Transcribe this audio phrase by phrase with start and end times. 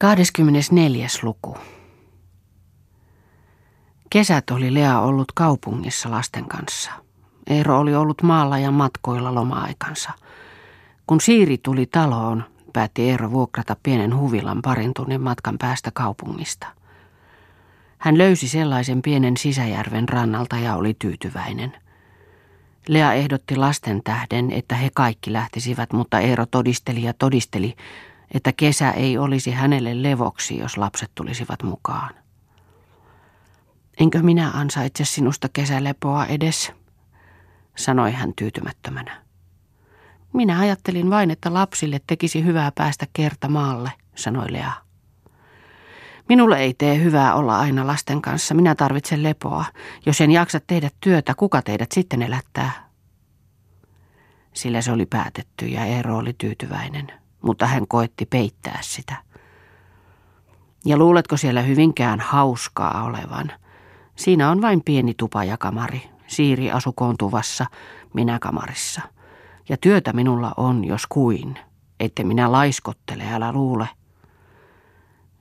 [0.00, 1.06] 24.
[1.22, 1.56] luku.
[4.10, 6.90] Kesät oli Lea ollut kaupungissa lasten kanssa.
[7.46, 10.10] Eero oli ollut maalla ja matkoilla loma-aikansa.
[11.06, 16.66] Kun Siiri tuli taloon, päätti Eero vuokrata pienen huvilan parin tunnin matkan päästä kaupungista.
[17.98, 21.76] Hän löysi sellaisen pienen sisäjärven rannalta ja oli tyytyväinen.
[22.88, 27.76] Lea ehdotti lasten tähden, että he kaikki lähtisivät, mutta Eero todisteli ja todisteli,
[28.34, 32.14] että kesä ei olisi hänelle levoksi, jos lapset tulisivat mukaan.
[34.00, 36.72] Enkö minä ansaitse sinusta kesälepoa edes,
[37.76, 39.22] sanoi hän tyytymättömänä.
[40.32, 44.72] Minä ajattelin vain, että lapsille tekisi hyvää päästä kertamaalle, sanoi Lea.
[46.28, 48.54] Minulle ei tee hyvää olla aina lasten kanssa.
[48.54, 49.64] Minä tarvitsen lepoa.
[50.06, 52.88] Jos en jaksa tehdä työtä, kuka teidät sitten elättää?
[54.52, 59.16] Sillä se oli päätetty ja Eero oli tyytyväinen mutta hän koetti peittää sitä.
[60.84, 63.52] Ja luuletko siellä hyvinkään hauskaa olevan?
[64.16, 66.10] Siinä on vain pieni tupa ja kamari.
[66.26, 67.66] Siiri asukoon tuvassa,
[68.14, 69.02] minä kamarissa.
[69.68, 71.58] Ja työtä minulla on, jos kuin.
[72.00, 73.88] Ette minä laiskottele, älä luule.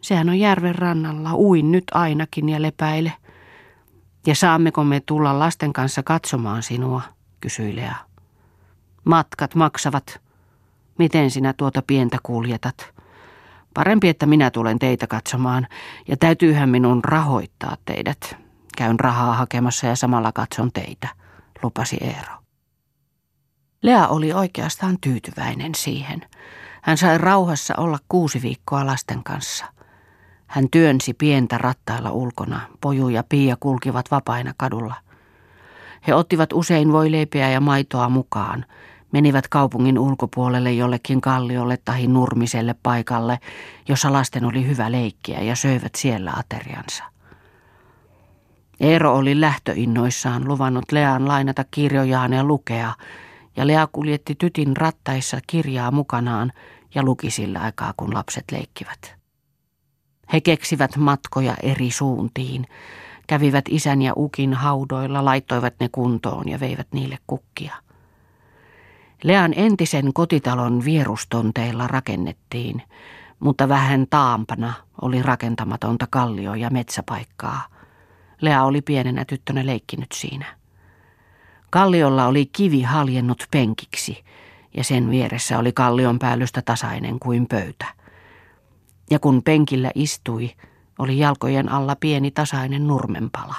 [0.02, 3.14] Sehän on järven rannalla, uin nyt ainakin ja lepäile.
[4.28, 7.02] Ja saammeko me tulla lasten kanssa katsomaan sinua,
[7.42, 7.96] kysyi Lea.
[9.04, 10.22] Matkat maksavat,
[10.98, 12.94] Miten sinä tuota pientä kuljetat?
[13.74, 15.68] Parempi, että minä tulen teitä katsomaan,
[16.08, 18.38] ja täytyyhän minun rahoittaa teidät.
[18.78, 21.08] Käyn rahaa hakemassa ja samalla katson teitä,
[21.64, 22.34] lupasi Eero.
[23.82, 26.22] Lea oli oikeastaan tyytyväinen siihen.
[26.82, 29.66] Hän sai rauhassa olla kuusi viikkoa lasten kanssa.
[30.48, 32.62] Hän työnsi pientä rattailla ulkona.
[32.82, 34.96] Poju ja Pia kulkivat vapaina kadulla.
[36.08, 38.66] He ottivat usein voileipiä ja maitoa mukaan–
[39.12, 43.40] menivät kaupungin ulkopuolelle jollekin kalliolle tai nurmiselle paikalle,
[43.88, 47.04] jossa lasten oli hyvä leikkiä ja söivät siellä ateriansa.
[48.80, 52.94] Eero oli lähtöinnoissaan luvannut Lean lainata kirjojaan ja lukea,
[53.56, 56.52] ja Lea kuljetti tytin rattaissa kirjaa mukanaan
[56.96, 59.16] ja luki sillä aikaa, kun lapset leikkivät.
[60.34, 62.66] He keksivät matkoja eri suuntiin,
[63.28, 67.76] kävivät isän ja ukin haudoilla, laittoivat ne kuntoon ja veivät niille kukkia–
[69.24, 72.82] Lean entisen kotitalon vierustonteilla rakennettiin,
[73.40, 77.68] mutta vähän taampana oli rakentamatonta kallio- ja metsäpaikkaa.
[78.42, 80.46] Lea oli pienenä tyttönä leikkinyt siinä.
[81.70, 84.24] Kalliolla oli kivi haljennut penkiksi
[84.74, 87.86] ja sen vieressä oli kallion päällystä tasainen kuin pöytä.
[89.10, 90.52] Ja kun penkillä istui,
[91.00, 93.56] oli jalkojen alla pieni tasainen nurmenpala.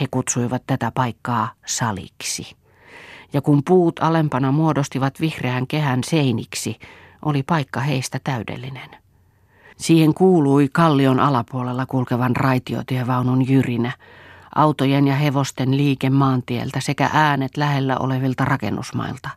[0.00, 2.61] He kutsuivat tätä paikkaa saliksi
[3.32, 6.78] ja kun puut alempana muodostivat vihreän kehän seiniksi,
[7.24, 8.90] oli paikka heistä täydellinen.
[9.76, 13.92] Siihen kuului kallion alapuolella kulkevan raitiotievaunun jyrinä,
[14.54, 19.28] autojen ja hevosten liike maantieltä sekä äänet lähellä olevilta rakennusmailta.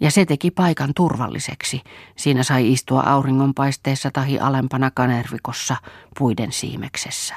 [0.00, 1.82] Ja se teki paikan turvalliseksi.
[2.16, 5.76] Siinä sai istua auringonpaisteessa tahi alempana kanervikossa
[6.18, 7.34] puiden siimeksessä.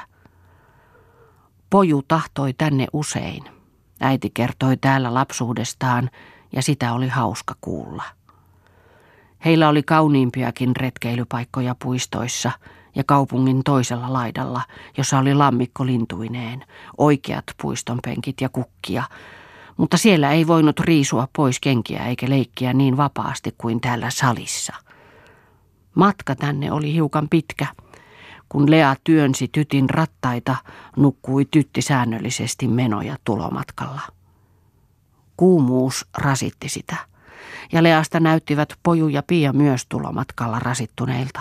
[1.70, 3.57] Poju tahtoi tänne usein.
[4.00, 6.10] Äiti kertoi täällä lapsuudestaan
[6.52, 8.02] ja sitä oli hauska kuulla.
[9.44, 12.50] Heillä oli kauniimpiakin retkeilypaikkoja puistoissa
[12.94, 14.62] ja kaupungin toisella laidalla,
[14.96, 16.64] jossa oli lammikko lintuineen,
[16.98, 19.02] oikeat puistonpenkit ja kukkia,
[19.76, 24.74] mutta siellä ei voinut riisua pois kenkiä eikä leikkiä niin vapaasti kuin täällä salissa.
[25.94, 27.66] Matka tänne oli hiukan pitkä–
[28.48, 30.56] kun Lea työnsi tytin rattaita,
[30.96, 34.00] nukkui tytti säännöllisesti menoja tulomatkalla.
[35.36, 36.96] Kuumuus rasitti sitä,
[37.72, 41.40] ja Leasta näyttivät Poju ja Pia myös tulomatkalla rasittuneilta.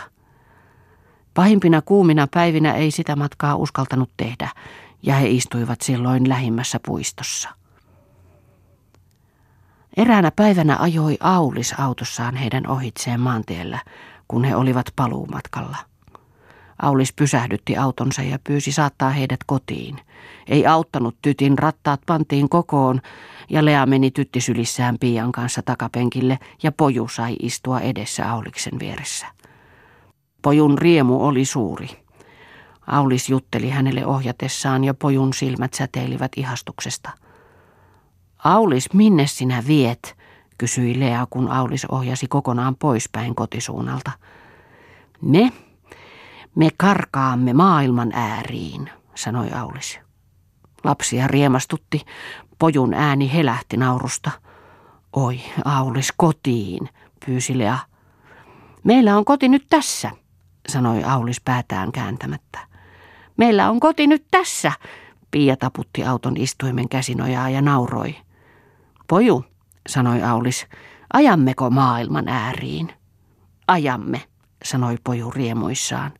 [1.33, 4.49] Pahimpina kuumina päivinä ei sitä matkaa uskaltanut tehdä,
[5.03, 7.49] ja he istuivat silloin lähimmässä puistossa.
[9.97, 13.79] Eräänä päivänä ajoi Aulis autossaan heidän ohitseen maantiellä,
[14.27, 15.77] kun he olivat paluumatkalla.
[16.81, 19.99] Aulis pysähdytti autonsa ja pyysi saattaa heidät kotiin.
[20.47, 23.01] Ei auttanut tytin, rattaat pantiin kokoon
[23.49, 29.25] ja Lea meni tyttisylissään Pian kanssa takapenkille ja Poju sai istua edessä Auliksen vieressä.
[30.41, 31.89] Pojun riemu oli suuri.
[32.87, 37.09] Aulis jutteli hänelle ohjatessaan ja Pojun silmät säteilivät ihastuksesta.
[38.43, 40.17] Aulis, minne sinä viet?
[40.57, 44.11] kysyi Lea, kun Aulis ohjasi kokonaan poispäin kotisuunnalta.
[45.21, 45.51] Me,
[46.57, 49.99] me karkaamme maailman ääriin, sanoi Aulis.
[50.83, 52.05] Lapsia riemastutti,
[52.59, 54.31] pojun ääni helähti naurusta.
[55.13, 56.89] Oi, Aulis, kotiin,
[57.25, 57.77] pyysi Lea.
[58.83, 60.11] Meillä on koti nyt tässä,
[60.69, 62.59] sanoi Aulis päätään kääntämättä.
[63.37, 64.71] Meillä on koti nyt tässä,
[65.31, 68.15] Pia taputti auton istuimen käsinojaa ja nauroi.
[69.07, 69.45] Poju,
[69.89, 70.65] sanoi Aulis,
[71.13, 72.93] ajammeko maailman ääriin?
[73.67, 74.21] Ajamme,
[74.63, 76.11] sanoi Poju riemuissaan.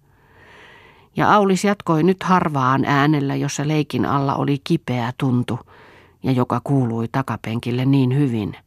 [1.17, 5.59] Ja Aulis jatkoi nyt harvaan äänellä, jossa leikin alla oli kipeä tuntu
[6.23, 8.57] ja joka kuului takapenkille niin hyvin.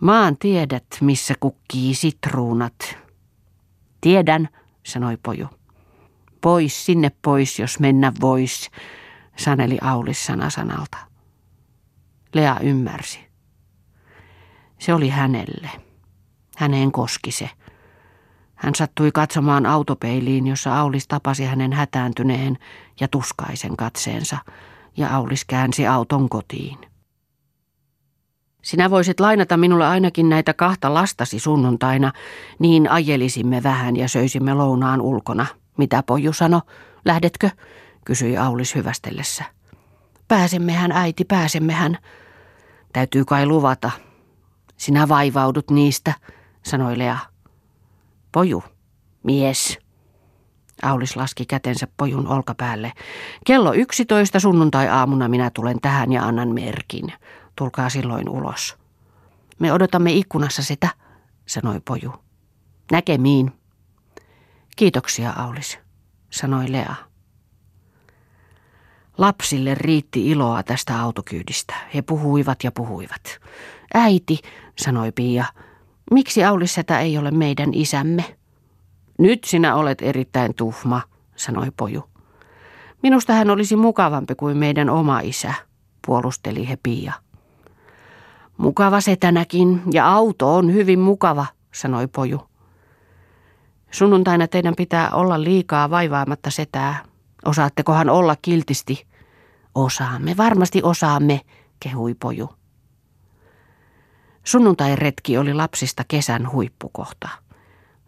[0.00, 2.98] Maan tiedät, missä kukkii sitruunat.
[4.00, 4.48] Tiedän,
[4.82, 5.46] sanoi Poju.
[6.40, 8.70] Pois, sinne pois, jos mennä vois,
[9.36, 10.98] saneli Aulis sanasanalta.
[12.34, 13.18] Lea ymmärsi.
[14.78, 15.70] Se oli hänelle.
[16.56, 17.50] Häneen koski se.
[18.64, 22.58] Hän sattui katsomaan autopeiliin, jossa Aulis tapasi hänen hätääntyneen
[23.00, 24.38] ja tuskaisen katseensa,
[24.96, 26.78] ja Aulis käänsi auton kotiin.
[28.62, 32.12] Sinä voisit lainata minulle ainakin näitä kahta lastasi sunnuntaina,
[32.58, 35.46] niin ajelisimme vähän ja söisimme lounaan ulkona.
[35.78, 36.60] Mitä Poju sano?
[37.04, 37.50] Lähdetkö?
[38.04, 39.44] kysyi Aulis hyvästellessä.
[40.28, 41.98] Pääsemmehän, äiti, pääsemmehän.
[42.92, 43.90] Täytyy kai luvata.
[44.76, 46.14] Sinä vaivaudut niistä,
[46.62, 47.33] sanoi Lea.
[48.34, 48.64] Poju,
[49.22, 49.78] mies.
[50.82, 52.92] Aulis laski kätensä pojun olkapäälle.
[53.46, 57.12] Kello yksitoista sunnuntai-aamuna minä tulen tähän ja annan merkin.
[57.56, 58.76] Tulkaa silloin ulos.
[59.58, 60.88] Me odotamme ikkunassa sitä,
[61.46, 62.12] sanoi poju.
[62.92, 63.52] Näkemiin.
[64.76, 65.78] Kiitoksia, Aulis,
[66.30, 66.94] sanoi Lea.
[69.18, 71.74] Lapsille riitti iloa tästä autokyydistä.
[71.94, 73.40] He puhuivat ja puhuivat.
[73.94, 74.38] Äiti,
[74.78, 75.44] sanoi Pia,
[76.10, 78.36] miksi Aulissetä ei ole meidän isämme?
[79.18, 81.02] Nyt sinä olet erittäin tuhma,
[81.36, 82.04] sanoi poju.
[83.02, 85.54] Minusta hän olisi mukavampi kuin meidän oma isä,
[86.06, 87.12] puolusteli he Pia.
[88.56, 92.40] Mukava setänäkin, ja auto on hyvin mukava, sanoi poju.
[93.90, 97.04] Sunnuntaina teidän pitää olla liikaa vaivaamatta setää.
[97.44, 99.06] Osaattekohan olla kiltisti?
[99.74, 101.40] Osaamme, varmasti osaamme,
[101.80, 102.50] kehui poju.
[104.44, 107.28] Sunnuntai-retki oli lapsista kesän huippukohta.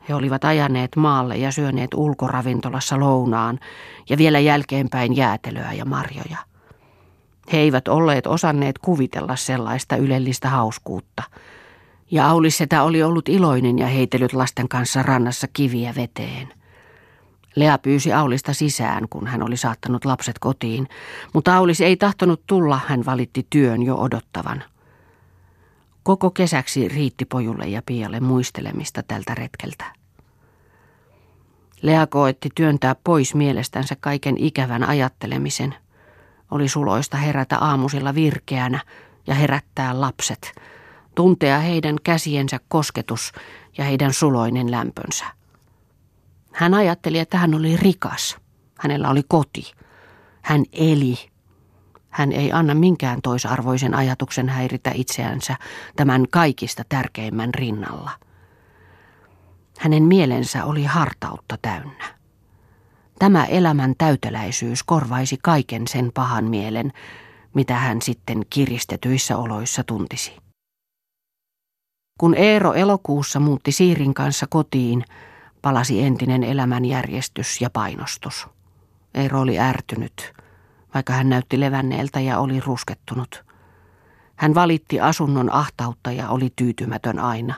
[0.09, 3.59] He olivat ajaneet maalle ja syöneet ulkoravintolassa lounaan
[4.09, 6.39] ja vielä jälkeenpäin jäätelöä ja marjoja.
[7.53, 11.23] He eivät olleet osanneet kuvitella sellaista ylellistä hauskuutta.
[12.11, 16.49] Ja Aulissetä oli ollut iloinen ja heitellyt lasten kanssa rannassa kiviä veteen.
[17.57, 20.89] Lea pyysi Aulista sisään, kun hän oli saattanut lapset kotiin,
[21.33, 24.65] mutta Aulis ei tahtonut tulla, hän valitti työn jo odottavan.
[26.07, 29.85] Koko kesäksi riitti pojulle ja Pialle muistelemista tältä retkeltä.
[31.83, 35.75] Lea koetti työntää pois mielestänsä kaiken ikävän ajattelemisen.
[36.51, 38.81] Oli suloista herätä aamusilla virkeänä
[39.27, 40.53] ja herättää lapset,
[41.15, 43.33] tuntea heidän käsiensä kosketus
[43.79, 45.25] ja heidän suloinen lämpönsä.
[46.53, 48.37] Hän ajatteli, että hän oli rikas.
[48.79, 49.73] Hänellä oli koti.
[50.43, 51.19] Hän eli.
[52.17, 55.57] Hän ei anna minkään toisarvoisen ajatuksen häiritä itseänsä
[55.97, 58.11] tämän kaikista tärkeimmän rinnalla.
[59.79, 62.05] Hänen mielensä oli hartautta täynnä.
[63.19, 66.93] Tämä elämän täyteläisyys korvaisi kaiken sen pahan mielen,
[67.55, 70.37] mitä hän sitten kiristetyissä oloissa tuntisi.
[72.21, 75.05] Kun Eero elokuussa muutti Siirin kanssa kotiin,
[75.63, 78.47] palasi entinen elämänjärjestys ja painostus.
[79.15, 80.33] Eero oli ärtynyt,
[80.97, 83.45] vaikka hän näytti levänneeltä ja oli ruskettunut.
[84.37, 87.55] Hän valitti asunnon ahtautta ja oli tyytymätön aina.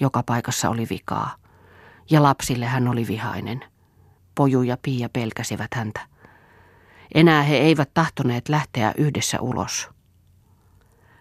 [0.00, 1.34] Joka paikassa oli vikaa.
[2.10, 3.64] Ja lapsille hän oli vihainen.
[4.34, 6.00] Poju ja Pia pelkäsivät häntä.
[7.14, 9.88] Enää he eivät tahtoneet lähteä yhdessä ulos.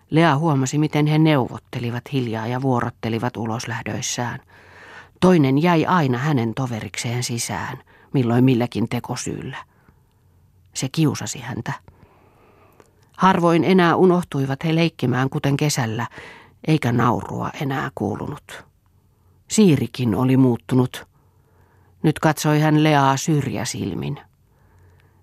[0.09, 4.39] Lea huomasi, miten he neuvottelivat hiljaa ja vuorottelivat uloslähdöissään.
[5.19, 7.77] Toinen jäi aina hänen toverikseen sisään,
[8.13, 9.68] milloin milläkin tekosyyllä.
[10.73, 11.73] Se kiusasi häntä.
[13.17, 16.07] Harvoin enää unohtuivat he leikkimään kuten kesällä,
[16.67, 18.65] eikä naurua enää kuulunut.
[19.47, 21.07] Siirikin oli muuttunut.
[22.03, 24.19] Nyt katsoi hän Leaa syrjäsilmin.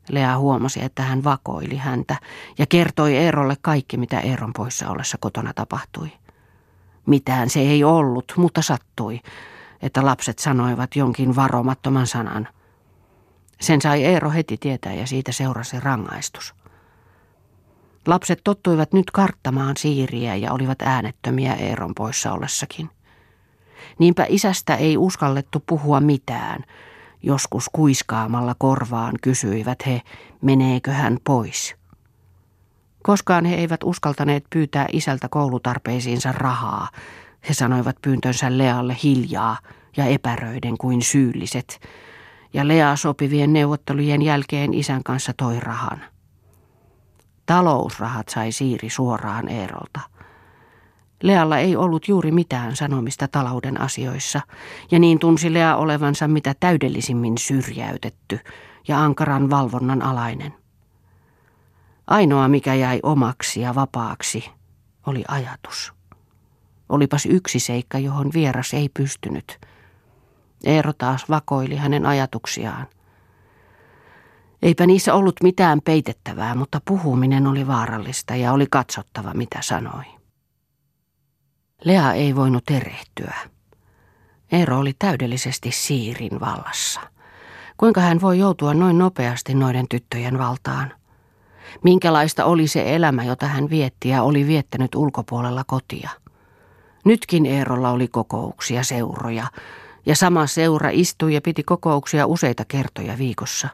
[0.08, 2.16] Lea huomasi, että hän vakoili häntä
[2.58, 6.12] ja kertoi Eerolle kaikki, mitä Eeron poissa ollessa kotona tapahtui.
[7.06, 9.20] Mitään se ei ollut, mutta sattui
[9.82, 12.48] että lapset sanoivat jonkin varomattoman sanan.
[13.60, 16.54] Sen sai Eero heti tietää ja siitä seurasi rangaistus.
[18.06, 22.90] Lapset tottuivat nyt karttamaan siiriä ja olivat äänettömiä Eeron poissa ollessakin.
[23.98, 26.64] Niinpä isästä ei uskallettu puhua mitään.
[27.22, 30.02] Joskus kuiskaamalla korvaan kysyivät he,
[30.42, 31.76] meneekö hän pois.
[33.02, 36.88] Koskaan he eivät uskaltaneet pyytää isältä koulutarpeisiinsa rahaa,
[37.48, 39.58] he sanoivat pyyntönsä Lealle hiljaa
[39.96, 41.80] ja epäröiden kuin syylliset,
[42.52, 46.00] ja Lea sopivien neuvottelujen jälkeen isän kanssa toi rahan.
[47.46, 50.00] Talousrahat sai Siiri suoraan Eerolta.
[51.22, 54.40] Lealla ei ollut juuri mitään sanomista talouden asioissa,
[54.90, 58.38] ja niin tunsi Lea olevansa mitä täydellisimmin syrjäytetty
[58.88, 60.54] ja ankaran valvonnan alainen.
[62.06, 64.50] Ainoa, mikä jäi omaksi ja vapaaksi,
[65.06, 65.92] oli ajatus.
[66.88, 69.60] Olipas yksi seikka, johon vieras ei pystynyt.
[70.64, 72.86] Eero taas vakoili hänen ajatuksiaan.
[74.62, 80.04] Eipä niissä ollut mitään peitettävää, mutta puhuminen oli vaarallista ja oli katsottava, mitä sanoi.
[81.84, 83.34] Lea ei voinut erehtyä.
[84.52, 87.00] Eero oli täydellisesti siirin vallassa.
[87.76, 90.92] Kuinka hän voi joutua noin nopeasti noiden tyttöjen valtaan?
[91.84, 96.10] Minkälaista oli se elämä, jota hän vietti ja oli viettänyt ulkopuolella kotia?
[97.04, 99.46] Nytkin Eerolla oli kokouksia, seuroja,
[100.06, 103.68] ja sama seura istui ja piti kokouksia useita kertoja viikossa.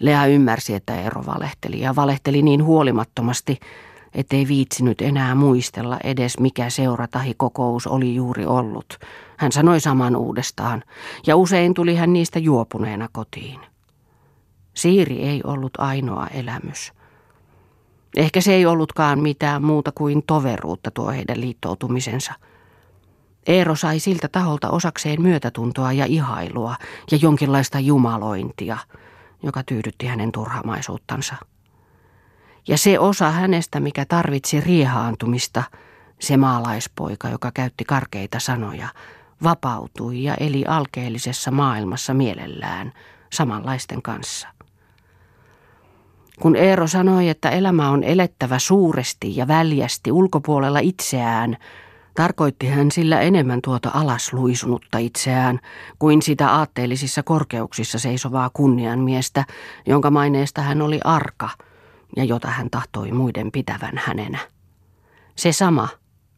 [0.00, 3.60] Lea ymmärsi, että Eero valehteli ja valehteli niin huolimattomasti,
[4.14, 8.98] ettei viitsinyt enää muistella edes mikä seura tahi kokous oli juuri ollut.
[9.36, 10.82] Hän sanoi saman uudestaan,
[11.26, 13.60] ja usein tuli hän niistä juopuneena kotiin.
[14.74, 16.92] Siiri ei ollut ainoa elämys.
[18.16, 22.32] Ehkä se ei ollutkaan mitään muuta kuin toveruutta tuo heidän liittoutumisensa.
[23.46, 26.76] Eero sai siltä taholta osakseen myötätuntoa ja ihailua
[27.10, 28.78] ja jonkinlaista jumalointia,
[29.42, 31.34] joka tyydytti hänen turhamaisuuttansa.
[32.68, 35.62] Ja se osa hänestä, mikä tarvitsi riehaantumista,
[36.18, 38.88] se maalaispoika, joka käytti karkeita sanoja,
[39.42, 42.92] vapautui ja eli alkeellisessa maailmassa mielellään
[43.32, 44.48] samanlaisten kanssa.
[46.40, 51.56] Kun Eero sanoi, että elämä on elettävä suuresti ja väljästi ulkopuolella itseään,
[52.14, 55.60] tarkoitti hän sillä enemmän tuota alasluisunutta itseään
[55.98, 59.44] kuin sitä aatteellisissa korkeuksissa seisovaa kunnianmiestä,
[59.86, 61.48] jonka maineesta hän oli arka
[62.16, 64.38] ja jota hän tahtoi muiden pitävän hänenä.
[65.36, 65.88] Se sama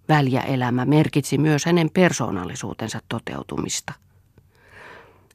[0.09, 3.93] väljä elämä merkitsi myös hänen persoonallisuutensa toteutumista.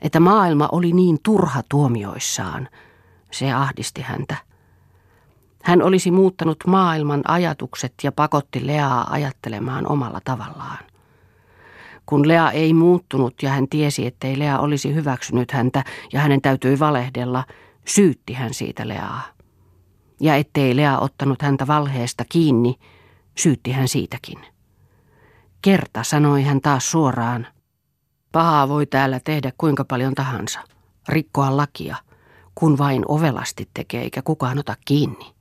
[0.02, 2.70] Että maailma oli niin turha tuomioissaan,
[3.32, 4.36] se ahdisti häntä.
[5.68, 10.78] Hän olisi muuttanut maailman ajatukset ja pakotti Leaa ajattelemaan omalla tavallaan.
[12.06, 15.84] Kun Lea ei muuttunut ja hän tiesi, ettei Lea olisi hyväksynyt häntä
[16.14, 17.44] ja hänen täytyi valehdella,
[17.86, 19.22] syytti hän siitä Leaa.
[20.22, 22.76] Ja ettei Lea ottanut häntä valheesta kiinni,
[23.38, 24.40] syytti hän siitäkin.
[25.62, 27.48] Kerta sanoi hän taas suoraan,
[28.32, 30.60] pahaa voi täällä tehdä kuinka paljon tahansa,
[31.10, 31.96] rikkoa lakia,
[32.56, 35.37] kun vain ovelasti tekee eikä kukaan ota kiinni.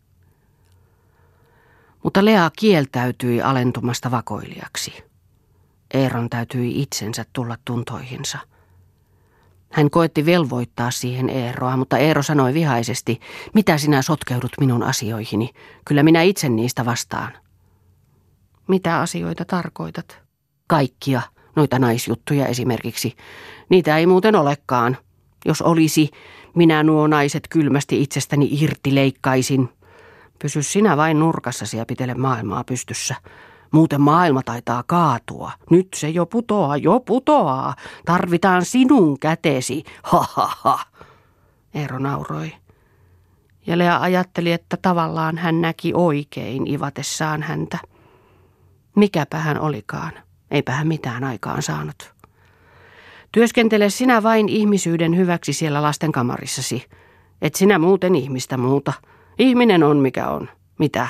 [2.06, 5.04] Mutta Lea kieltäytyi alentumasta vakoilijaksi.
[5.94, 8.38] Eeron täytyi itsensä tulla tuntoihinsa.
[9.72, 13.20] Hän koetti velvoittaa siihen Eeroa, mutta Eero sanoi vihaisesti,
[13.54, 15.50] mitä sinä sotkeudut minun asioihini,
[15.84, 17.32] kyllä minä itse niistä vastaan.
[18.68, 20.20] Mitä asioita tarkoitat?
[20.66, 21.22] Kaikkia,
[21.56, 23.16] noita naisjuttuja esimerkiksi.
[23.68, 24.96] Niitä ei muuten olekaan.
[25.44, 26.10] Jos olisi,
[26.54, 29.68] minä nuo naiset kylmästi itsestäni irti leikkaisin,
[30.38, 33.14] Pysy sinä vain nurkassasi ja pitele maailmaa pystyssä.
[33.72, 35.52] Muuten maailma taitaa kaatua.
[35.70, 37.74] Nyt se jo putoaa, jo putoaa.
[38.04, 39.84] Tarvitaan sinun kätesi.
[40.02, 40.78] Ha ha ha.
[41.74, 42.52] Eero nauroi.
[43.66, 47.78] Ja Lea ajatteli, että tavallaan hän näki oikein ivatessaan häntä.
[48.96, 50.12] Mikäpä hän olikaan.
[50.50, 52.14] Eipä hän mitään aikaan saanut.
[53.32, 56.86] Työskentele sinä vain ihmisyyden hyväksi siellä lastenkamarissasi.
[57.42, 58.92] Et sinä muuten ihmistä muuta.
[59.38, 60.48] Ihminen on mikä on.
[60.78, 61.08] Mitä?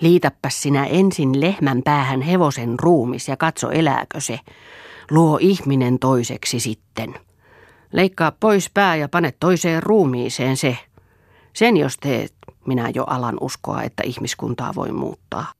[0.00, 4.40] Liitäpäs sinä ensin lehmän päähän hevosen ruumis ja katso elääkö se.
[5.10, 7.14] Luo ihminen toiseksi sitten.
[7.92, 10.78] Leikkaa pois pää ja pane toiseen ruumiiseen se.
[11.52, 12.34] Sen jos teet,
[12.66, 15.52] minä jo alan uskoa, että ihmiskuntaa voi muuttaa.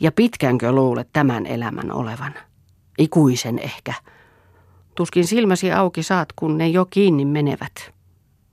[0.00, 2.34] Ja pitkänkö luulet tämän elämän olevan?
[2.98, 3.94] Ikuisen ehkä.
[4.94, 7.92] Tuskin silmäsi auki saat, kun ne jo kiinni menevät.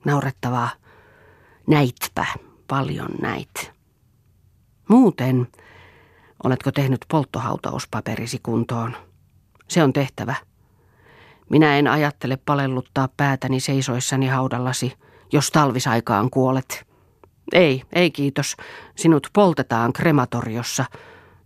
[0.04, 0.70] Naurettavaa.
[1.66, 2.26] Näitpä,
[2.68, 3.72] paljon näit.
[4.88, 5.48] Muuten,
[6.44, 8.96] oletko tehnyt polttohautauspaperisi kuntoon?
[9.68, 10.34] Se on tehtävä.
[11.50, 14.92] Minä en ajattele palelluttaa päätäni seisoissani haudallasi,
[15.32, 16.86] jos talvisaikaan kuolet.
[17.52, 18.56] Ei, ei kiitos.
[18.96, 20.84] Sinut poltetaan krematoriossa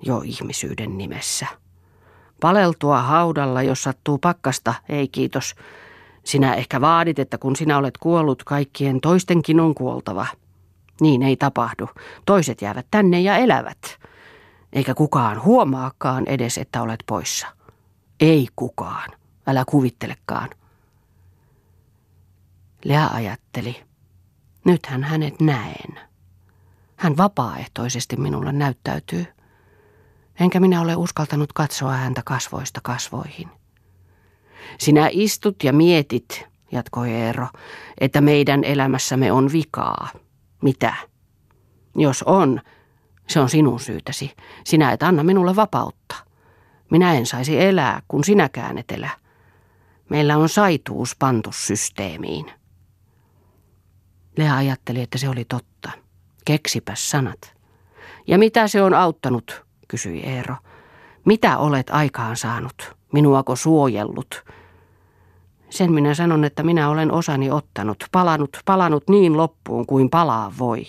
[0.02, 1.46] jo ihmisyyden nimessä.
[2.40, 5.54] Paleltua haudalla, jos sattuu pakkasta, ei kiitos.
[6.24, 10.26] Sinä ehkä vaadit, että kun sinä olet kuollut, kaikkien toistenkin on kuoltava.
[11.00, 11.88] Niin ei tapahdu.
[12.26, 13.98] Toiset jäävät tänne ja elävät.
[14.72, 17.46] Eikä kukaan huomaakaan edes, että olet poissa.
[18.20, 19.10] Ei kukaan.
[19.46, 20.50] älä kuvittelekaan.
[22.84, 23.82] Lea ajatteli,
[24.64, 26.00] nythän hänet näen.
[26.96, 29.26] Hän vapaaehtoisesti minulle näyttäytyy,
[30.40, 33.50] enkä minä ole uskaltanut katsoa häntä kasvoista kasvoihin.
[34.78, 37.46] Sinä istut ja mietit, jatkoi Eero,
[38.00, 40.08] että meidän elämässämme on vikaa.
[40.62, 40.94] Mitä?
[41.96, 42.60] Jos on,
[43.28, 44.30] se on sinun syytäsi.
[44.64, 46.14] Sinä et anna minulle vapautta.
[46.90, 49.10] Minä en saisi elää, kun sinäkään et elä.
[50.08, 52.52] Meillä on saituus pantu systeemiin.
[54.36, 55.90] Lea ajatteli, että se oli totta.
[56.44, 57.54] Keksipäs sanat.
[58.26, 60.56] Ja mitä se on auttanut, kysyi Eero.
[61.24, 62.96] Mitä olet aikaan saanut?
[63.14, 64.44] Minuako suojellut?
[65.70, 70.84] Sen minä sanon, että minä olen osani ottanut, palanut, palanut niin loppuun kuin palaa voi.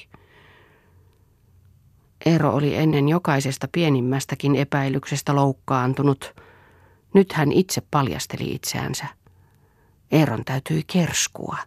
[2.26, 6.36] Eero oli ennen jokaisesta pienimmästäkin epäilyksestä loukkaantunut.
[7.14, 9.06] Nyt hän itse paljasteli itseänsä.
[10.12, 11.58] Eeron täytyi kerskua.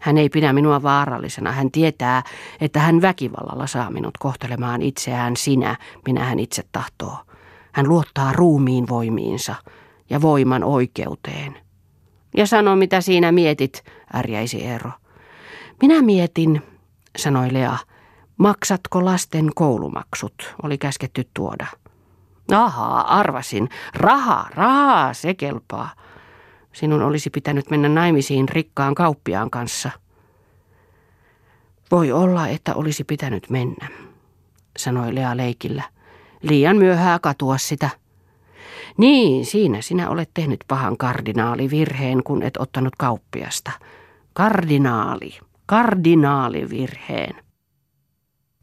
[0.00, 1.52] Hän ei pidä minua vaarallisena.
[1.52, 2.22] Hän tietää,
[2.60, 7.16] että hän väkivallalla saa minut kohtelemaan itseään sinä, minä hän itse tahtoo.
[7.72, 9.54] Hän luottaa ruumiin voimiinsa
[10.12, 11.58] ja voiman oikeuteen.
[12.36, 14.90] Ja sano, mitä siinä mietit, ärjäisi Eero.
[15.82, 16.62] Minä mietin,
[17.18, 17.76] sanoi Lea,
[18.36, 21.66] maksatko lasten koulumaksut, oli käsketty tuoda.
[22.52, 23.68] Ahaa, arvasin.
[23.94, 25.90] Raha, rahaa, se kelpaa.
[26.72, 29.90] Sinun olisi pitänyt mennä naimisiin rikkaan kauppiaan kanssa.
[31.90, 33.88] Voi olla, että olisi pitänyt mennä,
[34.76, 35.82] sanoi Lea leikillä.
[36.42, 38.01] Liian myöhää katua sitä.
[38.98, 43.70] Niin, siinä sinä olet tehnyt pahan kardinaalivirheen, kun et ottanut kauppiasta.
[44.32, 47.44] Kardinaali, kardinaalivirheen.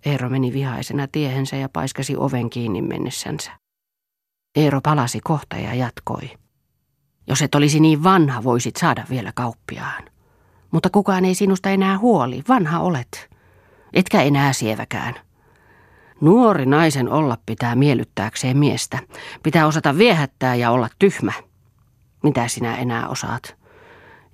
[0.05, 3.51] Eero meni vihaisena tiehensä ja paiskasi oven kiinni mennessänsä.
[4.55, 6.31] Eero palasi kohta ja jatkoi.
[7.27, 10.03] Jos et olisi niin vanha, voisit saada vielä kauppiaan.
[10.71, 13.29] Mutta kukaan ei sinusta enää huoli, vanha olet.
[13.94, 15.15] Etkä enää sieväkään.
[16.22, 19.00] Nuori naisen olla pitää miellyttääkseen miestä.
[19.44, 21.34] Pitää osata viehättää ja olla tyhmä.
[22.24, 23.55] Mitä sinä enää osaat?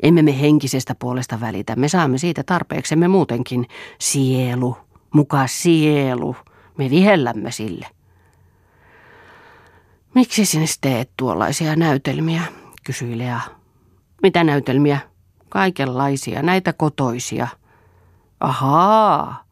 [0.03, 1.75] Emme me henkisestä puolesta välitä.
[1.75, 3.67] Me saamme siitä tarpeeksemme muutenkin.
[3.99, 4.77] Sielu,
[5.13, 6.35] muka sielu.
[6.77, 7.87] Me vihellämme sille.
[10.15, 12.41] Miksi sinä teet tuollaisia näytelmiä?
[12.83, 13.39] kysyi Lea.
[14.23, 14.99] Mitä näytelmiä?
[15.49, 17.47] Kaikenlaisia, näitä kotoisia.
[18.39, 19.44] Ahaa,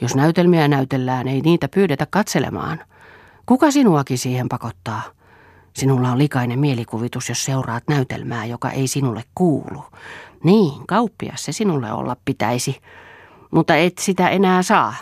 [0.00, 2.84] jos näytelmiä näytellään, ei niitä pyydetä katselemaan.
[3.46, 5.02] Kuka sinuakin siihen pakottaa?
[5.72, 9.84] Sinulla on likainen mielikuvitus, jos seuraat näytelmää, joka ei sinulle kuulu.
[10.44, 12.80] Niin, kauppias se sinulle olla pitäisi,
[13.50, 14.94] mutta et sitä enää saa.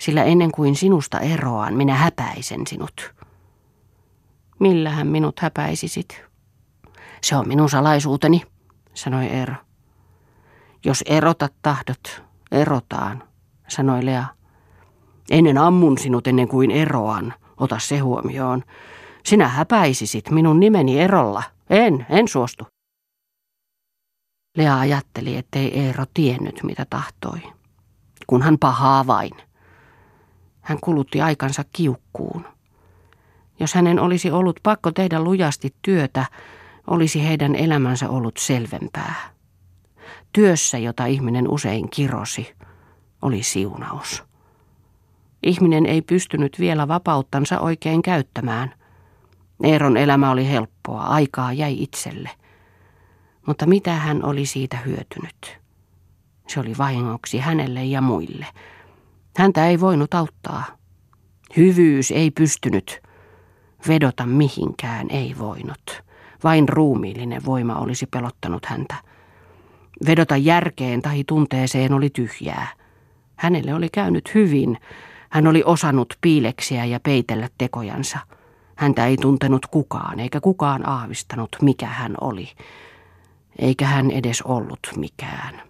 [0.00, 3.14] Sillä ennen kuin sinusta eroan, minä häpäisen sinut.
[4.58, 6.24] Millähän minut häpäisisit?
[7.22, 8.42] Se on minun salaisuuteni,
[8.94, 9.54] sanoi Eero.
[10.84, 13.22] Jos erotat tahdot, erotaan,
[13.68, 14.24] sanoi Lea.
[15.30, 18.62] Ennen ammun sinut ennen kuin eroan, ota se huomioon.
[19.24, 21.42] Sinä häpäisisit minun nimeni erolla.
[21.70, 22.66] En, en suostu.
[24.56, 27.38] Lea ajatteli, ettei Eero tiennyt, mitä tahtoi.
[28.26, 29.32] Kunhan pahaa vain.
[30.60, 32.44] Hän kulutti aikansa kiukkuun.
[33.60, 36.24] Jos hänen olisi ollut pakko tehdä lujasti työtä,
[36.86, 39.14] olisi heidän elämänsä ollut selvempää.
[40.32, 42.55] Työssä, jota ihminen usein kirosi,
[43.22, 44.24] oli siunaus.
[45.42, 48.74] Ihminen ei pystynyt vielä vapauttansa oikein käyttämään.
[49.62, 52.30] Eeron elämä oli helppoa, aikaa jäi itselle.
[53.46, 55.58] Mutta mitä hän oli siitä hyötynyt?
[56.48, 58.46] Se oli vahingoksi hänelle ja muille.
[59.36, 60.64] Häntä ei voinut auttaa.
[61.56, 63.00] Hyvyys ei pystynyt.
[63.88, 66.02] Vedota mihinkään ei voinut.
[66.44, 68.94] Vain ruumiillinen voima olisi pelottanut häntä.
[70.06, 72.68] Vedota järkeen tai tunteeseen oli tyhjää.
[73.36, 74.78] Hänelle oli käynyt hyvin.
[75.30, 78.18] Hän oli osannut piileksiä ja peitellä tekojansa.
[78.76, 82.48] Häntä ei tuntenut kukaan, eikä kukaan aavistanut, mikä hän oli.
[83.58, 85.62] Eikä hän edes ollut mikään.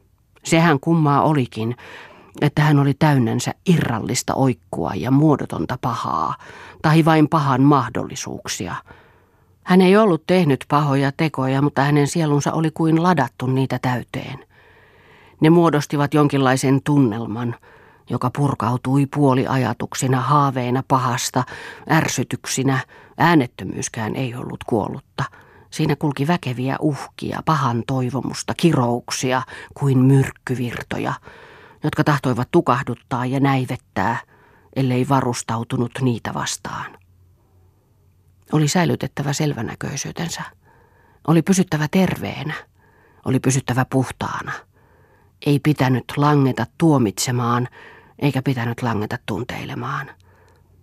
[0.45, 1.77] Sehän kummaa olikin,
[2.41, 6.35] että hän oli täynnänsä irrallista oikkua ja muodotonta pahaa,
[6.83, 8.75] tai vain pahan mahdollisuuksia–
[9.67, 14.46] hän ei ollut tehnyt pahoja tekoja, mutta hänen sielunsa oli kuin ladattu niitä täyteen.
[15.41, 17.55] Ne muodostivat jonkinlaisen tunnelman,
[18.11, 21.45] joka purkautui puoliajatuksina, haaveina pahasta,
[21.91, 22.79] ärsytyksinä.
[23.19, 25.25] Äänettömyyskään ei ollut kuollutta.
[25.71, 29.43] Siinä kulki väkeviä uhkia, pahan toivomusta, kirouksia
[29.75, 31.13] kuin myrkkyvirtoja,
[31.85, 34.19] jotka tahtoivat tukahduttaa ja näivettää,
[34.77, 36.99] ellei varustautunut niitä vastaan.
[38.53, 40.43] Oli säilytettävä selvänäköisyytensä.
[41.27, 42.55] Oli pysyttävä terveenä.
[43.25, 44.53] Oli pysyttävä puhtaana.
[45.47, 47.69] Ei pitänyt langeta tuomitsemaan,
[48.19, 50.11] eikä pitänyt langeta tunteilemaan.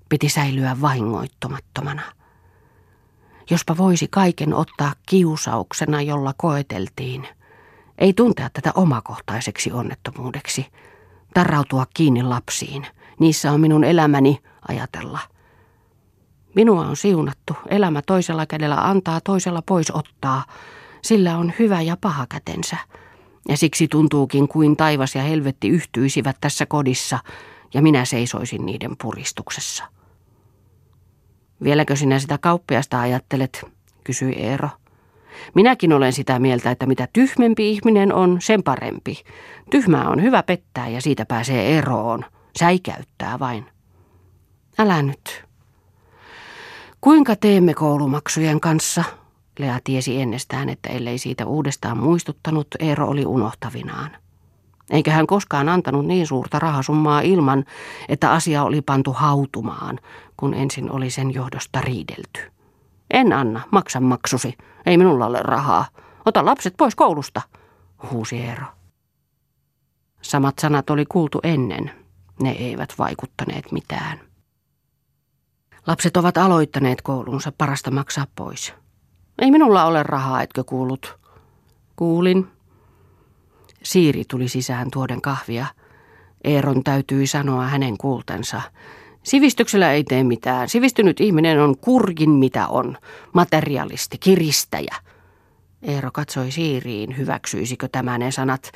[0.10, 2.02] Piti säilyä vahingoittumattomana.
[3.50, 7.28] Jospa voisi kaiken ottaa kiusauksena, jolla koeteltiin.
[7.98, 10.68] Ei tuntea tätä omakohtaiseksi onnettomuudeksi.
[11.34, 12.88] Tarrautua kiinni lapsiin.
[13.20, 15.20] Niissä on minun elämäni ajatella.
[16.56, 17.56] Minua on siunattu.
[17.70, 20.44] Elämä toisella kädellä antaa, toisella pois ottaa.
[21.02, 22.78] Sillä on hyvä ja paha kätensä.
[23.50, 27.20] Ja siksi tuntuukin kuin taivas ja helvetti yhtyisivät tässä kodissa,
[27.74, 29.84] ja minä seisoisin niiden puristuksessa.
[31.64, 33.66] Vieläkö sinä sitä kauppiasta ajattelet,
[34.04, 34.70] kysyi Eero.
[35.56, 39.24] Minäkin olen sitä mieltä, että mitä tyhmempi ihminen on, sen parempi.
[39.70, 42.26] Tyhmää on hyvä pettää ja siitä pääsee eroon.
[42.60, 43.66] Säikäyttää vain.
[44.78, 45.46] Älä nyt.
[47.02, 49.04] Kuinka teemme koulumaksujen kanssa?
[49.60, 54.12] Lea tiesi ennestään, että ellei siitä uudestaan muistuttanut, Eero oli unohtavinaan.
[54.90, 57.66] Eikä hän koskaan antanut niin suurta rahasummaa ilman,
[58.10, 60.00] että asia oli pantu hautumaan,
[60.38, 62.52] kun ensin oli sen johdosta riidelty.
[63.12, 64.58] En anna, maksa maksusi.
[64.86, 65.86] Ei minulla ole rahaa.
[66.26, 67.42] Ota lapset pois koulusta,
[68.12, 68.66] huusi Eero.
[70.22, 71.92] Samat sanat oli kuultu ennen.
[72.42, 74.20] Ne eivät vaikuttaneet mitään.
[75.88, 78.74] Lapset ovat aloittaneet koulunsa, parasta maksaa pois.
[79.44, 81.18] Ei minulla ole rahaa, etkö kuullut?
[81.96, 82.48] Kuulin.
[83.84, 85.66] Siiri tuli sisään tuoden kahvia.
[86.44, 88.62] Eeron täytyi sanoa hänen kuultensa.
[89.24, 90.70] Sivistyksellä ei tee mitään.
[90.70, 92.98] Sivistynyt ihminen on kurjin mitä on.
[93.34, 94.96] Materialisti, kiristäjä.
[95.82, 98.72] Eero katsoi Siiriin, hyväksyisikö tämä ne sanat,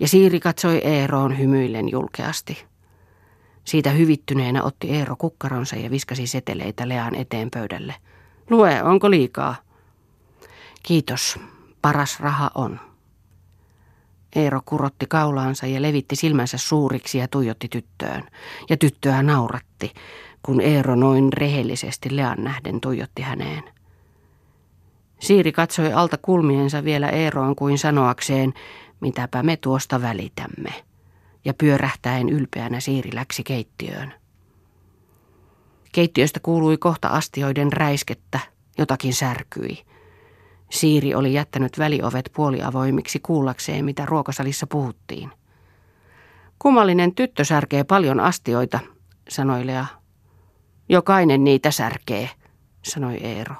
[0.00, 2.64] ja Siiri katsoi Eeroon hymyillen julkeasti.
[3.64, 7.94] Siitä hyvittyneenä otti Eero kukkaronsa ja viskasi seteleitä Lean eteen pöydälle.
[8.50, 9.67] Lue, onko liikaa?
[10.82, 11.38] Kiitos,
[11.82, 12.80] paras raha on.
[14.36, 18.22] Eero kurotti kaulaansa ja levitti silmänsä suuriksi ja tuijotti tyttöön.
[18.70, 19.92] Ja tyttöä nauratti,
[20.42, 23.64] kun Eero noin rehellisesti Lean nähden tuijotti häneen.
[25.20, 28.54] Siiri katsoi alta kulmiensa vielä Eeroon kuin sanoakseen,
[29.00, 30.84] mitäpä me tuosta välitämme.
[31.44, 34.14] Ja pyörähtäen ylpeänä Siiri läksi keittiöön.
[35.92, 38.40] Keittiöstä kuului kohta astioiden räiskettä,
[38.78, 39.84] jotakin särkyi.
[40.70, 45.30] Siiri oli jättänyt väliovet puoliavoimiksi kuullakseen, mitä ruokasalissa puhuttiin.
[46.58, 48.80] Kummallinen tyttö särkee paljon astioita,
[49.28, 49.86] sanoi Lea.
[50.88, 52.30] Jokainen niitä särkee,
[52.82, 53.54] sanoi Eero.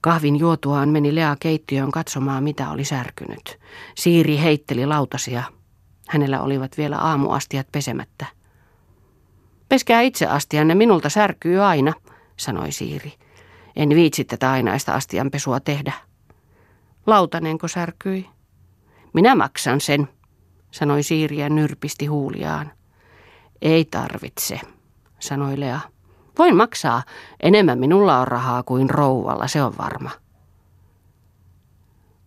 [0.00, 3.58] Kahvin juotuaan meni Lea keittiöön katsomaan, mitä oli särkynyt.
[3.94, 5.42] Siiri heitteli lautasia.
[6.08, 8.26] Hänellä olivat vielä aamuastiat pesemättä.
[9.68, 11.92] Peskää itse astianne, minulta särkyy aina,
[12.36, 13.12] sanoi Siiri.
[13.76, 15.92] En viitsi tätä ainaista astianpesua tehdä.
[17.06, 18.28] Lautanenko särkyi?
[19.12, 20.08] Minä maksan sen,
[20.70, 22.72] sanoi Siiri ja nyrpisti huuliaan.
[23.62, 24.60] Ei tarvitse,
[25.18, 25.80] sanoi Lea.
[26.38, 27.02] Voin maksaa.
[27.42, 30.10] Enemmän minulla on rahaa kuin rouvalla, se on varma.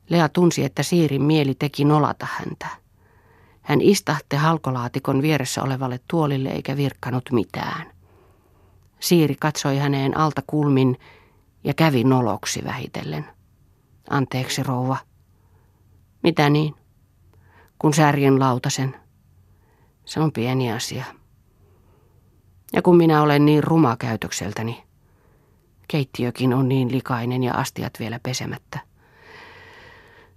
[0.10, 2.68] Lea tunsi, että Siirin mieli teki nolata häntä.
[3.62, 7.92] Hän istahti halkolaatikon vieressä olevalle tuolille eikä virkkanut mitään.
[9.00, 10.98] Siiri katsoi häneen alta kulmin
[11.66, 13.26] ja kävi noloksi vähitellen.
[14.10, 14.98] Anteeksi, rouva.
[16.24, 16.76] Mitä niin?
[17.80, 18.96] Kun särjen lautasen.
[20.06, 21.06] Se on pieni asia.
[22.74, 24.84] Ja kun minä olen niin ruma käytökseltäni,
[25.88, 28.80] keittiökin on niin likainen ja astiat vielä pesemättä.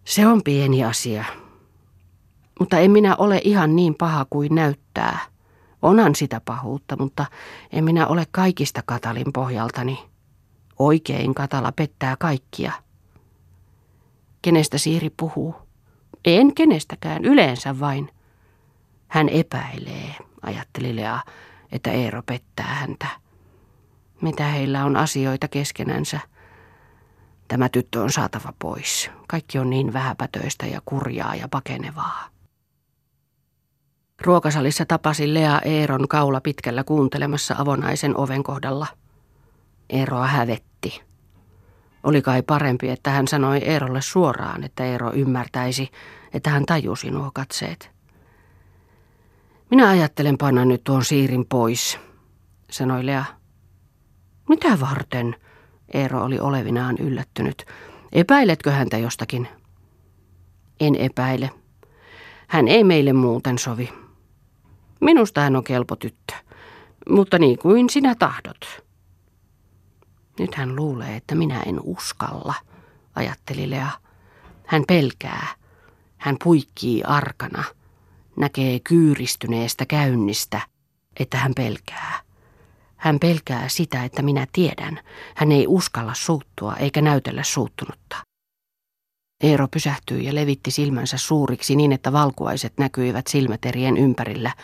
[0.05, 1.25] Se on pieni asia.
[2.61, 5.19] Mutta en minä ole ihan niin paha kuin näyttää.
[5.83, 7.27] Onan sitä pahuutta, mutta
[7.73, 10.09] en minä ole kaikista katalin pohjaltani.
[10.79, 12.73] Oikein katala pettää kaikkia.
[14.43, 15.55] Kenestä Siiri puhuu?
[16.25, 18.11] En kenestäkään, yleensä vain.
[19.09, 21.21] Hän epäilee, ajatteli Lea,
[21.73, 23.07] että Eero pettää häntä.
[24.21, 26.21] Mitä heillä on asioita keskenänsä?
[27.49, 29.11] Tämä tyttö on saatava pois.
[29.29, 32.29] Kaikki on niin vähäpätöistä ja kurjaa ja pakenevaa.
[34.21, 38.87] Ruokasalissa tapasi Lea Eeron kaula pitkällä kuuntelemassa avonaisen oven kohdalla.
[39.91, 41.03] Eeroa hävetti.
[42.03, 45.91] Oli kai parempi, että hän sanoi Eerolle suoraan, että Eero ymmärtäisi,
[46.33, 47.91] että hän tajusi nuo katseet.
[49.71, 51.99] Minä ajattelen panna nyt tuon siirin pois,
[52.71, 53.25] sanoi Lea.
[54.49, 55.37] Mitä varten?
[55.95, 57.67] Eero oli olevinaan yllättynyt.
[58.13, 59.49] Epäiletkö häntä jostakin?
[60.81, 61.51] En epäile.
[62.49, 63.93] Hän ei meille muuten sovi.
[65.01, 66.35] Minusta hän on kelpo tyttö,
[67.09, 68.88] mutta niin kuin sinä tahdot.
[70.39, 72.55] Nyt hän luulee, että minä en uskalla,
[73.15, 73.91] ajatteli Lea.
[74.67, 75.47] Hän pelkää.
[76.19, 77.65] Hän puikkii arkana.
[78.37, 80.61] Näkee kyyristyneestä käynnistä,
[81.21, 82.21] että hän pelkää.
[82.97, 85.01] Hän pelkää sitä, että minä tiedän.
[85.35, 88.17] Hän ei uskalla suuttua eikä näytellä suuttunutta.
[89.43, 94.55] Eero pysähtyi ja levitti silmänsä suuriksi niin, että valkuaiset näkyivät silmäterien ympärillä.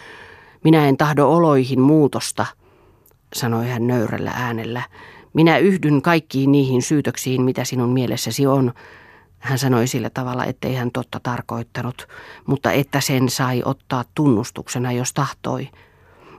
[0.65, 2.47] Minä en tahdo oloihin muutosta,
[3.35, 4.83] sanoi hän nöyrällä äänellä.
[5.35, 8.73] Minä yhdyn kaikkiin niihin syytöksiin, mitä sinun mielessäsi on.
[9.39, 12.09] Hän sanoi sillä tavalla, ettei hän totta tarkoittanut,
[12.47, 15.69] mutta että sen sai ottaa tunnustuksena, jos tahtoi.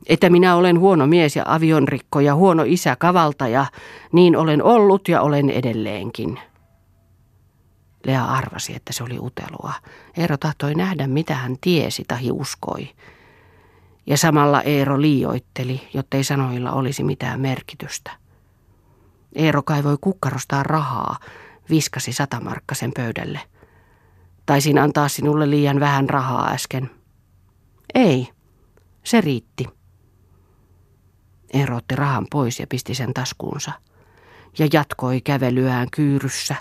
[0.08, 3.66] Että minä olen huono mies ja avionrikko ja huono isä kavaltaja,
[4.12, 6.40] niin olen ollut ja olen edelleenkin.
[8.06, 9.74] Lea arvasi, että se oli utelua.
[10.18, 12.90] Eero tahtoi nähdä, mitä hän tiesi tai uskoi.
[14.08, 18.25] Ja samalla Eero liioitteli, jottei sanoilla olisi mitään merkitystä.
[19.36, 21.18] Eero kaivoi kukkarostaan rahaa,
[21.70, 23.40] viskasi satamarkkasen pöydälle.
[24.46, 26.90] Taisin antaa sinulle liian vähän rahaa äsken.
[27.96, 28.30] Ei,
[29.04, 29.68] se riitti.
[31.54, 33.72] Eero otti rahan pois ja pisti sen taskuunsa.
[34.60, 36.56] Ja jatkoi kävelyään kyyryssä,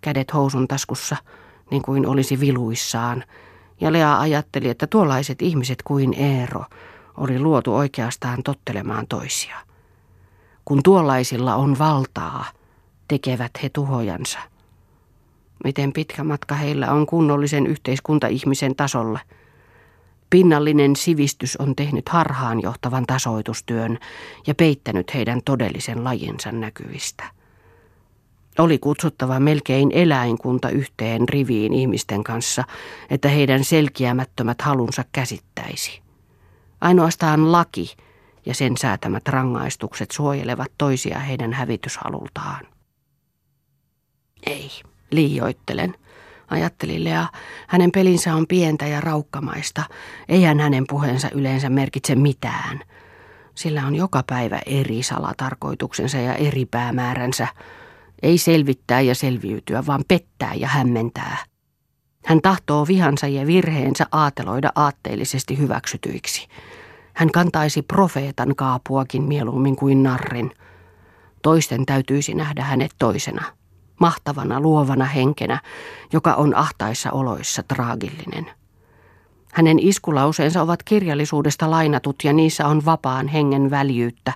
[0.00, 1.16] kädet housun taskussa,
[1.70, 3.24] niin kuin olisi viluissaan.
[3.80, 6.64] Ja Lea ajatteli, että tuollaiset ihmiset kuin Eero
[7.16, 9.56] oli luotu oikeastaan tottelemaan toisia.
[10.66, 12.44] Kun tuollaisilla on valtaa,
[13.08, 14.38] tekevät he tuhojansa.
[15.64, 19.20] Miten pitkä matka heillä on kunnollisen yhteiskuntaihmisen tasolle–
[20.30, 23.98] Pinnallinen sivistys on tehnyt harhaan johtavan tasoitustyön
[24.46, 27.24] ja peittänyt heidän todellisen lajinsa näkyvistä.
[28.58, 32.64] Oli kutsuttava melkein eläinkunta yhteen riviin ihmisten kanssa,
[33.10, 36.00] että heidän selkiämättömät halunsa käsittäisi.
[36.80, 37.96] Ainoastaan laki
[38.46, 42.66] ja sen säätämät rangaistukset suojelevat toisia heidän hävityshalultaan.
[44.46, 44.70] Ei,
[45.10, 45.94] liioittelen–
[46.50, 47.26] ajatteli Lea.
[47.66, 49.82] Hänen pelinsä on pientä ja raukkamaista.
[50.28, 52.80] Eihän hänen puheensa yleensä merkitse mitään.
[53.54, 57.48] Sillä on joka päivä eri salatarkoituksensa ja eri päämääränsä.
[58.22, 61.36] Ei selvittää ja selviytyä, vaan pettää ja hämmentää.
[62.24, 66.48] Hän tahtoo vihansa ja virheensä aateloida aatteellisesti hyväksytyiksi.
[67.16, 70.50] Hän kantaisi profeetan kaapuakin mieluummin kuin narrin.
[71.42, 73.44] Toisten täytyisi nähdä hänet toisena
[74.00, 75.60] mahtavana luovana henkenä,
[76.12, 78.50] joka on ahtaissa oloissa traagillinen.
[79.52, 84.32] Hänen iskulauseensa ovat kirjallisuudesta lainatut ja niissä on vapaan hengen väljyyttä.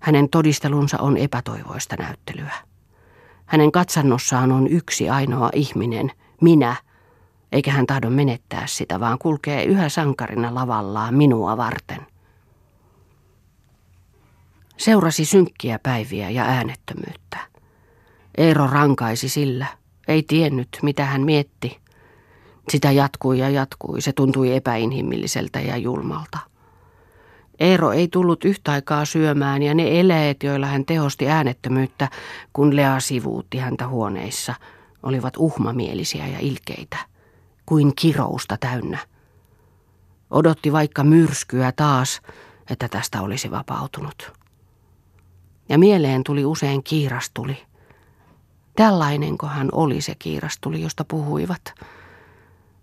[0.00, 2.52] Hänen todistelunsa on epätoivoista näyttelyä.
[3.46, 6.76] Hänen katsannossaan on yksi ainoa ihminen, minä,
[7.52, 12.06] eikä hän tahdo menettää sitä, vaan kulkee yhä sankarina lavallaan minua varten.
[14.76, 17.38] Seurasi synkkiä päiviä ja äänettömyyttä.
[18.38, 19.66] Eero rankaisi sillä.
[20.08, 21.78] Ei tiennyt, mitä hän mietti.
[22.68, 24.00] Sitä jatkui ja jatkui.
[24.00, 26.38] Se tuntui epäinhimilliseltä ja julmalta.
[27.60, 32.08] Eero ei tullut yhtä aikaa syömään ja ne eleet, joilla hän tehosti äänettömyyttä,
[32.52, 34.54] kun Lea sivuutti häntä huoneissa,
[35.02, 36.96] olivat uhmamielisiä ja ilkeitä,
[37.68, 38.98] kuin kirousta täynnä.
[40.30, 42.20] Odotti vaikka myrskyä taas,
[42.70, 44.32] että tästä olisi vapautunut.
[45.68, 47.68] Ja mieleen tuli usein kiirastuli,
[48.78, 51.74] Tällainenkohan oli se kiirastuli, josta puhuivat.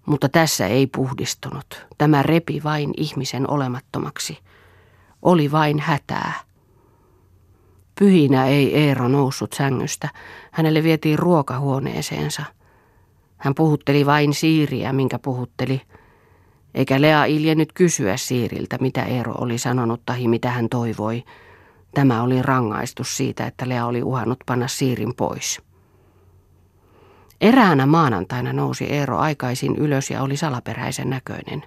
[0.05, 1.85] Mutta tässä ei puhdistunut.
[1.97, 4.39] Tämä repi vain ihmisen olemattomaksi.
[5.21, 6.33] Oli vain hätää.
[7.99, 10.09] Pyhinä ei Eero noussut sängystä.
[10.51, 12.43] Hänelle vietiin ruokahuoneeseensa.
[13.45, 15.81] Hän puhutteli vain Siiriä, minkä puhutteli.
[16.73, 21.23] Eikä Lea iljennyt kysyä Siiriltä, mitä Eero oli sanonut tai mitä hän toivoi.
[21.93, 25.61] Tämä oli rangaistus siitä, että Lea oli uhannut panna Siirin pois.
[27.41, 31.63] Eräänä maanantaina nousi Eero aikaisin ylös ja oli salaperäisen näköinen.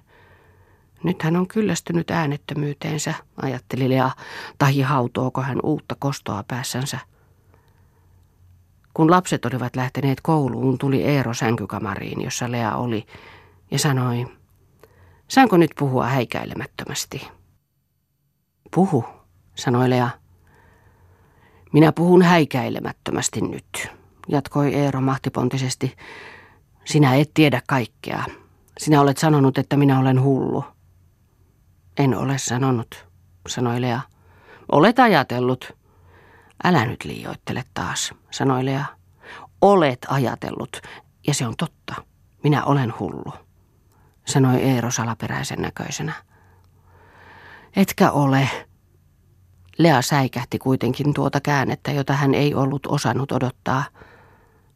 [1.03, 4.11] Nyt hän on kyllästynyt äänettömyyteensä, ajatteli Lea,
[4.57, 6.99] tai hautooko hän uutta kostoa päässänsä.
[8.99, 13.05] Kun lapset olivat lähteneet kouluun, tuli Eero sänkykamariin, jossa Lea oli,
[13.71, 14.25] ja sanoi,
[15.27, 17.27] saanko nyt puhua häikäilemättömästi?
[18.75, 19.05] Puhu,
[19.55, 20.09] sanoi Lea.
[21.73, 23.87] Minä puhun häikäilemättömästi nyt
[24.27, 25.95] jatkoi Eero mahtipontisesti.
[26.85, 28.23] Sinä et tiedä kaikkea.
[28.77, 30.63] Sinä olet sanonut, että minä olen hullu.
[31.97, 33.07] En ole sanonut,
[33.47, 34.01] sanoi Lea.
[34.71, 35.78] Olet ajatellut.
[36.63, 38.85] Älä nyt liioittele taas, sanoi Lea.
[39.61, 40.81] Olet ajatellut,
[41.27, 41.95] ja se on totta.
[42.43, 43.33] Minä olen hullu,
[44.25, 46.13] sanoi Eero salaperäisen näköisenä.
[47.75, 48.49] Etkä ole.
[49.77, 53.83] Lea säikähti kuitenkin tuota käännettä, jota hän ei ollut osannut odottaa–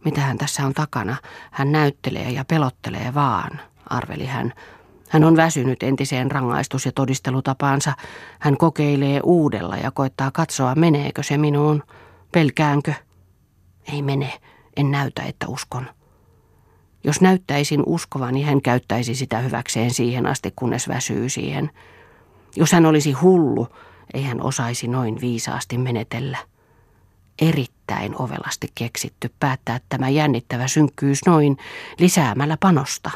[0.05, 1.15] Mitähän tässä on takana?
[1.51, 4.53] Hän näyttelee ja pelottelee vaan, arveli hän.
[5.13, 7.93] Hän on väsynyt entiseen rangaistus- ja todistelutapaansa.
[8.39, 11.83] Hän kokeilee uudella ja koittaa katsoa, meneekö se minuun.
[12.31, 12.93] Pelkäänkö?
[13.93, 14.33] Ei mene.
[14.77, 15.89] En näytä, että uskon.
[17.03, 21.71] Jos näyttäisin uskovani, hän käyttäisi sitä hyväkseen siihen asti, kunnes väsyy siihen.
[22.55, 23.67] Jos hän olisi hullu,
[24.13, 26.37] ei hän osaisi noin viisaasti menetellä.
[27.41, 31.57] Erittäin ovelasti keksitty päättää tämä jännittävä synkkyys noin
[31.99, 33.11] lisäämällä panosta.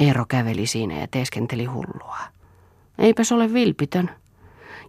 [0.00, 2.18] Eero käveli siinä ja teeskenteli hullua.
[2.98, 4.10] Eipäs ole vilpitön.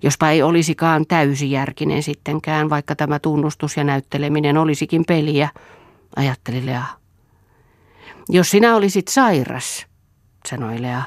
[0.04, 5.50] Jospa ei olisikaan täysijärkinen sittenkään, vaikka tämä tunnustus ja näytteleminen olisikin peliä,
[6.16, 6.84] ajatteli Lea.
[8.30, 9.88] Jos sinä olisit sairas,
[10.50, 11.02] sanoi Lea,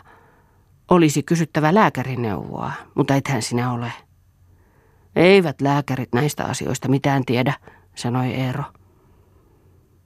[0.91, 3.93] olisi kysyttävä lääkärineuvoa, mutta ethän sinä ole.
[5.17, 7.55] Eivät lääkärit näistä asioista mitään tiedä,
[7.95, 8.65] sanoi Eero.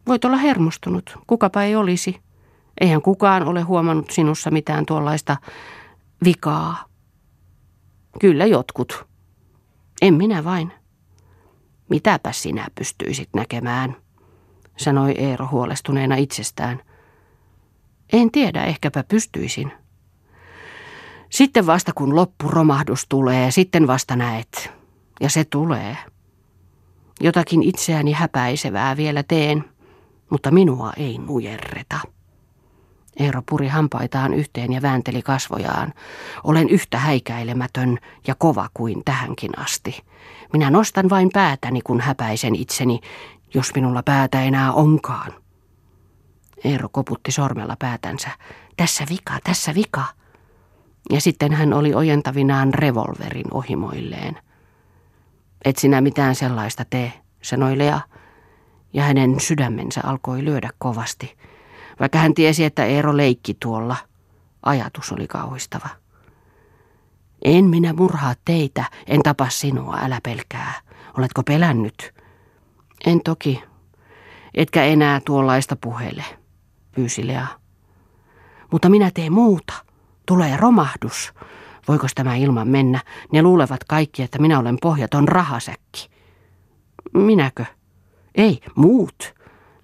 [0.07, 2.23] Voit olla hermostunut, kukapa ei olisi.
[2.80, 5.37] Eihän kukaan ole huomannut sinussa mitään tuollaista
[6.24, 6.84] vikaa.
[8.20, 9.06] Kyllä jotkut.
[10.02, 10.72] En minä vain.
[11.90, 13.96] Mitäpä sinä pystyisit näkemään,
[14.76, 16.80] sanoi Eero huolestuneena itsestään.
[18.12, 19.72] En tiedä, ehkäpä pystyisin.
[21.30, 24.72] Sitten vasta kun loppuromahdus tulee, sitten vasta näet.
[25.20, 25.96] Ja se tulee.
[27.20, 29.64] Jotakin itseäni häpäisevää vielä teen,
[30.30, 32.00] mutta minua ei nujerreta.
[33.18, 35.92] Eero puri hampaitaan yhteen ja väänteli kasvojaan.
[36.44, 40.00] Olen yhtä häikäilemätön ja kova kuin tähänkin asti.
[40.53, 43.00] Minä nostan vain päätäni, kun häpäisen itseni,
[43.55, 45.33] jos minulla päätä enää onkaan.
[46.64, 48.29] Eero koputti sormella päätänsä.
[48.77, 50.05] Tässä vika, tässä vika.
[51.11, 54.38] Ja sitten hän oli ojentavinaan revolverin ohimoilleen.
[55.64, 58.00] Et sinä mitään sellaista tee, sanoi Lea,
[58.92, 61.37] ja hänen sydämensä alkoi lyödä kovasti.
[62.00, 63.96] Vaikka hän tiesi, että Eero leikki tuolla,
[64.62, 65.88] ajatus oli kauhistava.
[67.44, 70.72] En minä murhaa teitä, en tapa sinua, älä pelkää.
[71.18, 72.14] Oletko pelännyt?
[73.07, 73.62] En toki.
[74.54, 76.24] Etkä enää tuollaista puhele,
[76.94, 77.46] pyysi Lea.
[78.72, 79.74] Mutta minä teen muuta.
[80.26, 81.33] Tulee romahdus.
[81.88, 83.00] Voiko tämä ilman mennä?
[83.33, 86.09] Ne luulevat kaikki, että minä olen pohjaton rahasäkki.
[87.14, 87.64] Minäkö?
[88.35, 89.33] Ei, muut.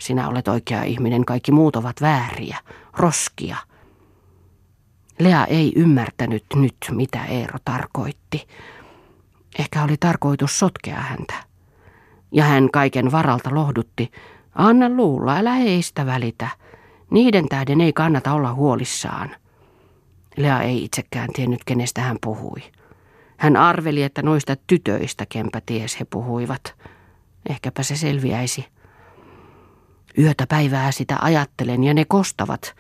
[0.01, 2.59] Sinä olet oikea ihminen, kaikki muut ovat vääriä,
[2.97, 3.57] roskia.
[5.19, 8.47] Lea ei ymmärtänyt nyt, mitä Eero tarkoitti.
[9.59, 11.35] Ehkä oli tarkoitus sotkea häntä.
[12.33, 14.11] Ja hän kaiken varalta lohdutti.
[14.55, 16.49] Anna luulla, älä heistä välitä.
[17.11, 19.31] Niiden tähden ei kannata olla huolissaan.
[20.37, 22.63] Lea ei itsekään tiennyt, kenestä hän puhui.
[23.37, 26.75] Hän arveli, että noista tytöistä kempä ties he puhuivat.
[27.49, 28.67] Ehkäpä se selviäisi.
[30.19, 32.75] Yötä päivää sitä ajattelen ja ne kostavat,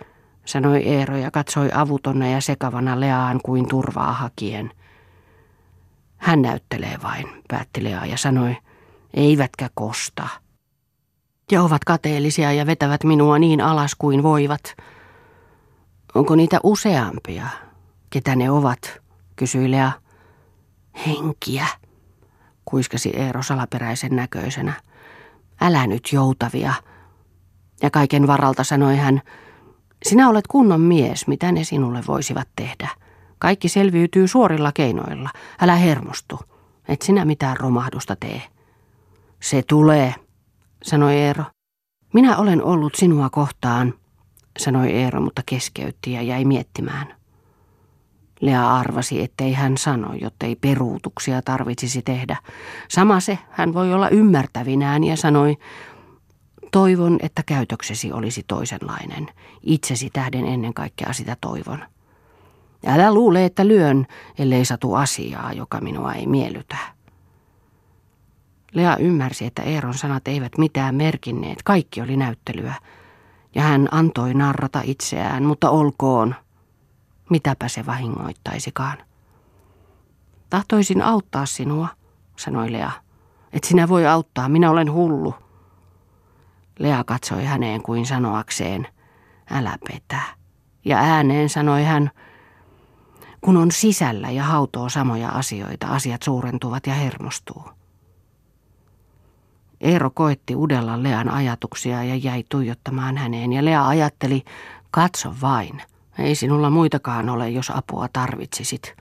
[0.44, 4.70] sanoi Eero ja katsoi avutonna ja sekavana Leaan kuin turvaa hakien.
[6.16, 8.56] Hän näyttelee vain, päätti Lea ja sanoi,
[9.14, 10.28] eivätkä kosta.
[11.52, 14.76] Ja ovat kateellisia ja vetävät minua niin alas kuin voivat.
[16.14, 17.46] Onko niitä useampia?
[18.10, 19.00] Ketä ne ovat?
[19.36, 19.92] kysyi Lea.
[21.06, 21.66] Henkiä,
[22.64, 24.72] kuiskasi Eero salaperäisen näköisenä.
[25.60, 26.74] Älä nyt joutavia,
[27.82, 29.20] ja kaiken varalta sanoi hän,
[30.02, 32.88] sinä olet kunnon mies, mitä ne sinulle voisivat tehdä.
[33.38, 35.30] Kaikki selviytyy suorilla keinoilla.
[35.60, 36.38] Älä hermostu.
[36.88, 38.42] Et sinä mitään romahdusta tee.
[39.42, 40.14] Se tulee,
[40.82, 41.44] sanoi Eero.
[42.12, 43.94] Minä olen ollut sinua kohtaan,
[44.58, 47.14] sanoi Eero, mutta keskeytti ja jäi miettimään.
[48.40, 52.36] Lea arvasi, ettei hän sano, jottei peruutuksia tarvitsisi tehdä.
[52.88, 55.56] Sama se, hän voi olla ymmärtävinään ja sanoi,
[56.70, 59.26] Toivon, että käytöksesi olisi toisenlainen.
[59.62, 61.84] Itsesi tähden ennen kaikkea sitä toivon.
[62.86, 64.06] Älä luule, että lyön,
[64.38, 66.76] ellei satu asiaa, joka minua ei miellytä.
[68.72, 71.62] Lea ymmärsi, että Eeron sanat eivät mitään merkinneet.
[71.62, 72.74] Kaikki oli näyttelyä.
[73.54, 76.34] Ja hän antoi narrata itseään, mutta olkoon.
[77.30, 78.98] Mitäpä se vahingoittaisikaan.
[80.50, 81.88] Tahtoisin auttaa sinua,
[82.36, 82.90] sanoi Lea.
[83.52, 85.34] Et sinä voi auttaa, minä olen hullu.
[86.80, 88.86] Lea katsoi häneen kuin sanoakseen,
[89.50, 90.20] älä petä.
[90.84, 92.10] Ja ääneen sanoi hän,
[93.40, 97.64] kun on sisällä ja hautoo samoja asioita, asiat suurentuvat ja hermostuu.
[99.80, 104.44] Eero koetti udella Lean ajatuksia ja jäi tuijottamaan häneen, ja Lea ajatteli,
[104.90, 105.82] katso vain,
[106.18, 108.94] ei sinulla muitakaan ole, jos apua tarvitsisit.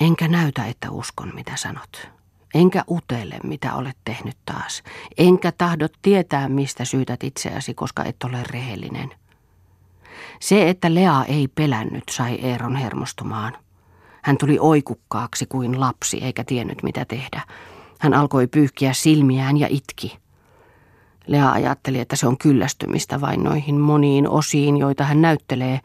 [0.00, 2.11] Enkä näytä, että uskon, mitä sanot.
[2.54, 4.82] Enkä utele, mitä olet tehnyt taas.
[5.18, 9.10] Enkä tahdot tietää, mistä syytät itseäsi, koska et ole rehellinen.
[10.40, 13.56] Se, että Lea ei pelännyt, sai Eeron hermostumaan.
[14.22, 17.40] Hän tuli oikukkaaksi kuin lapsi, eikä tiennyt mitä tehdä.
[17.98, 20.18] Hän alkoi pyyhkiä silmiään ja itki.
[21.26, 25.80] Lea ajatteli, että se on kyllästymistä vain noihin moniin osiin, joita hän näyttelee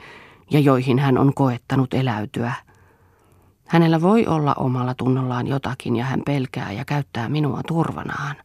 [0.52, 2.54] ja joihin hän on koettanut eläytyä.
[3.68, 8.36] Hänellä voi olla omalla tunnollaan jotakin ja hän pelkää ja käyttää minua turvanaan.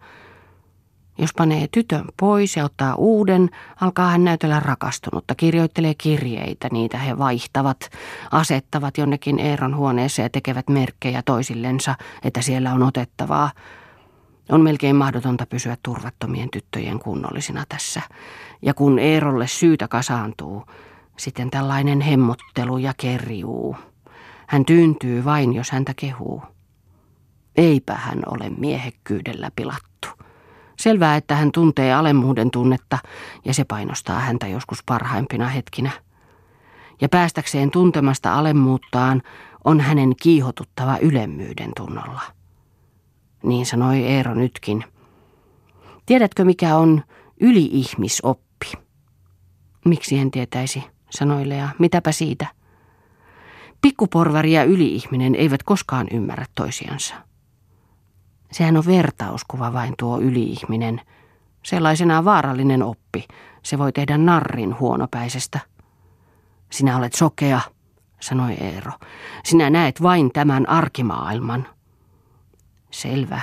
[1.19, 3.51] Jos panee tytön pois ja ottaa uuden,
[3.81, 7.91] alkaa hän näytellä rakastunutta, kirjoittelee kirjeitä, niitä he vaihtavat,
[8.31, 11.95] asettavat jonnekin Eeron huoneeseen ja tekevät merkkejä toisillensa,
[12.25, 13.51] että siellä on otettavaa.
[14.49, 18.03] On melkein mahdotonta pysyä turvattomien tyttöjen kunnollisina tässä.
[18.63, 20.65] Ja kun Eerolle syytä kasaantuu,
[21.17, 23.77] sitten tällainen hemmottelu ja kerjuu.
[24.53, 26.43] Hän tyyntyy vain, jos häntä kehuu.
[27.57, 30.09] Eipä hän ole miehekkyydellä pilattu.
[30.79, 32.99] Selvää, että hän tuntee alemmuuden tunnetta
[33.45, 35.91] ja se painostaa häntä joskus parhaimpina hetkinä.
[37.01, 39.23] Ja päästäkseen tuntemasta alemmuuttaan
[39.65, 42.23] on hänen kiihotuttava ylemmyyden tunnolla.
[43.43, 44.85] Niin sanoi Eero nytkin.
[46.07, 47.03] Tiedätkö mikä on
[47.41, 48.73] yliihmisoppi?
[49.85, 51.69] Miksi en tietäisi, sanoi Lea.
[51.79, 52.62] Mitäpä siitä?
[53.83, 57.15] Pikkuporvari ja yliihminen eivät koskaan ymmärrä toisiansa.
[58.53, 61.01] Sehän on vertauskuva vain tuo yliihminen.
[61.63, 63.25] Sellaisenaan vaarallinen oppi.
[63.63, 65.61] Se voi tehdä narrin huonopäisestä.
[66.71, 67.61] Sinä olet sokea,
[68.21, 68.93] sanoi Eero.
[69.45, 71.67] Sinä näet vain tämän arkimaailman.
[72.91, 73.41] Selvä.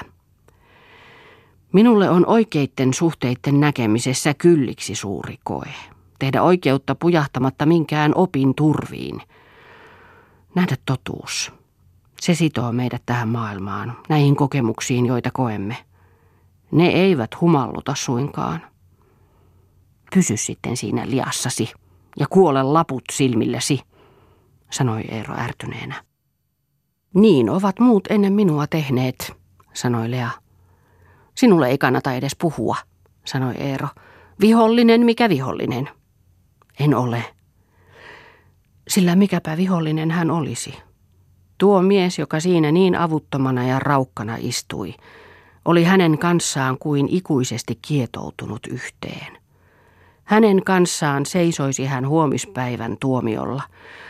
[1.73, 5.73] Minulle on oikeitten suhteiden näkemisessä kylliksi suuri koe.
[6.19, 9.21] Tehdä oikeutta pujahtamatta minkään opin turviin.
[10.55, 11.51] Nähdä totuus.
[12.21, 15.77] Se sitoo meidät tähän maailmaan, näihin kokemuksiin, joita koemme.
[16.71, 18.61] Ne eivät humalluta suinkaan.
[20.13, 21.71] Pysy sitten siinä liassasi
[22.19, 23.79] ja kuole laput silmillesi,
[24.69, 26.03] sanoi Eero ärtyneenä.
[27.13, 29.33] Niin ovat muut ennen minua tehneet,
[29.73, 30.29] sanoi Lea.
[31.35, 32.75] Sinulle ei kannata edes puhua,
[33.25, 33.87] sanoi Eero.
[34.41, 35.89] Vihollinen mikä vihollinen.
[36.79, 37.25] En ole.
[38.89, 40.73] Sillä mikäpä vihollinen hän olisi.
[41.57, 44.93] Tuo mies, joka siinä niin avuttomana ja raukkana istui,
[45.65, 49.37] oli hänen kanssaan kuin ikuisesti kietoutunut yhteen.
[50.23, 53.63] Hänen kanssaan seisoisi hän huomispäivän tuomiolla.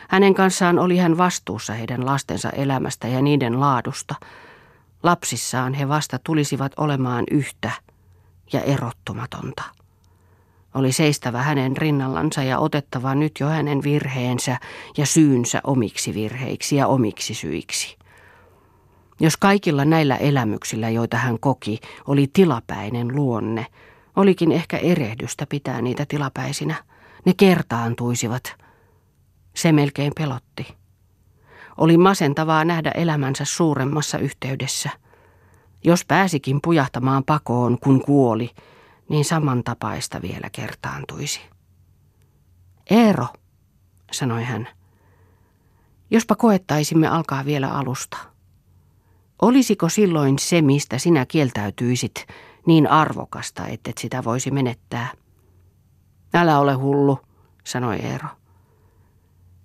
[0.10, 4.16] Hänen kanssaan oli hän vastuussa heidän lastensa elämästä ja niiden laadusta.
[5.04, 7.72] Lapsissaan he vasta tulisivat olemaan yhtä
[8.54, 9.79] ja erottumatonta.
[10.74, 14.58] Oli seistävä hänen rinnallansa ja otettava nyt jo hänen virheensä
[14.98, 17.98] ja syynsä omiksi virheiksi ja omiksi syiksi.
[19.20, 23.66] Jos kaikilla näillä elämyksillä, joita hän koki, oli tilapäinen luonne,
[24.16, 26.76] olikin ehkä erehdystä pitää niitä tilapäisinä.
[27.26, 28.56] Ne kertaantuisivat.
[29.56, 30.68] Se melkein pelotti.
[31.78, 34.90] Oli masentavaa nähdä elämänsä suuremmassa yhteydessä.
[35.84, 38.50] Jos pääsikin pujahtamaan pakoon, kun kuoli–
[39.10, 41.42] niin samantapaista vielä kertaantuisi.
[42.90, 43.28] Eero,
[44.12, 44.68] sanoi hän,
[46.12, 48.18] jospa koettaisimme alkaa vielä alusta.
[49.42, 52.28] Olisiko silloin se, mistä sinä kieltäytyisit,
[52.66, 55.08] niin arvokasta, ettet sitä voisi menettää?
[56.34, 57.20] Älä ole hullu,
[57.64, 58.28] sanoi Eero.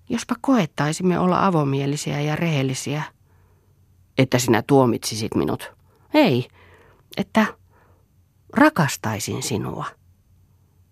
[0.08, 3.02] Jospa koettaisimme olla avomielisiä ja rehellisiä.
[4.18, 5.72] Että sinä tuomitsisit minut.
[6.14, 6.48] Ei,
[7.16, 7.46] että
[8.56, 9.84] Rakastaisin sinua,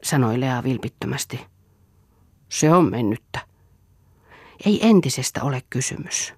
[0.02, 1.46] sanoi Lea vilpittömästi.
[2.48, 3.40] Se on mennyttä.
[4.66, 6.34] Ei entisestä ole kysymys.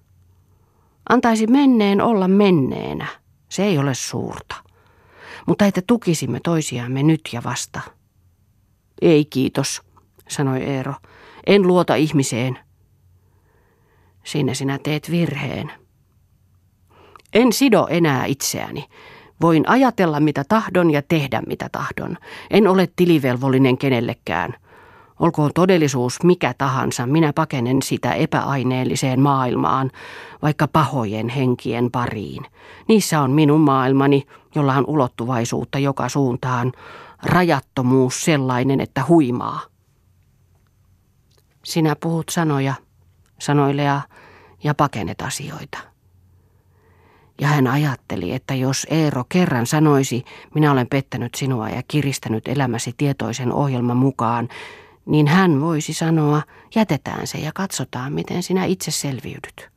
[1.09, 3.07] Antaisi menneen olla menneenä.
[3.49, 4.55] Se ei ole suurta.
[5.47, 7.81] Mutta että tukisimme toisiamme nyt ja vasta.
[9.01, 9.81] Ei kiitos,
[10.29, 10.93] sanoi Eero.
[11.47, 12.59] En luota ihmiseen.
[14.23, 15.71] Siinä sinä teet virheen.
[17.33, 18.85] En sido enää itseäni.
[19.41, 22.17] Voin ajatella mitä tahdon ja tehdä mitä tahdon.
[22.51, 24.53] En ole tilivelvollinen kenellekään.
[25.19, 29.91] Olkoon todellisuus mikä tahansa, minä pakenen sitä epäaineelliseen maailmaan,
[30.41, 32.45] vaikka pahojen henkien pariin.
[32.87, 36.71] Niissä on minun maailmani, jolla on ulottuvaisuutta joka suuntaan,
[37.23, 39.61] rajattomuus sellainen, että huimaa.
[41.65, 42.73] Sinä puhut sanoja,
[43.39, 44.01] sanoi Lea,
[44.63, 45.94] ja pakenet asioita.
[47.41, 52.93] Ja hän ajatteli, että jos Eero kerran sanoisi, minä olen pettänyt sinua ja kiristänyt elämäsi
[52.97, 54.49] tietoisen ohjelman mukaan,
[55.05, 56.41] niin hän voisi sanoa,
[56.75, 59.69] jätetään se ja katsotaan, miten sinä itse selviydyt.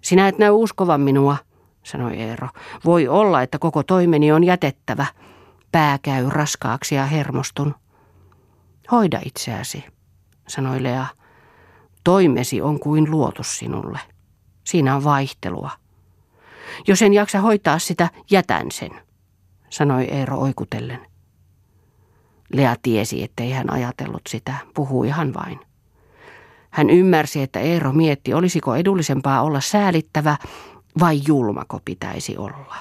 [0.00, 1.36] Sinä et näy uskovan minua,
[1.82, 2.48] sanoi Eero.
[2.84, 5.06] Voi olla, että koko toimeni on jätettävä.
[5.72, 7.74] Pää käy raskaaksi ja hermostun.
[8.90, 9.84] Hoida itseäsi,
[10.48, 11.06] sanoi Lea.
[12.04, 14.00] Toimesi on kuin luotu sinulle.
[14.64, 15.70] Siinä on vaihtelua.
[16.86, 18.90] Jos en jaksa hoitaa sitä, jätän sen,
[19.70, 21.00] sanoi Eero oikutellen.
[22.52, 25.60] Lea tiesi, ettei hän ajatellut sitä, puhui ihan vain.
[26.70, 30.36] Hän ymmärsi, että Eero mietti, olisiko edullisempaa olla säälittävä
[31.00, 32.76] vai julmako pitäisi olla.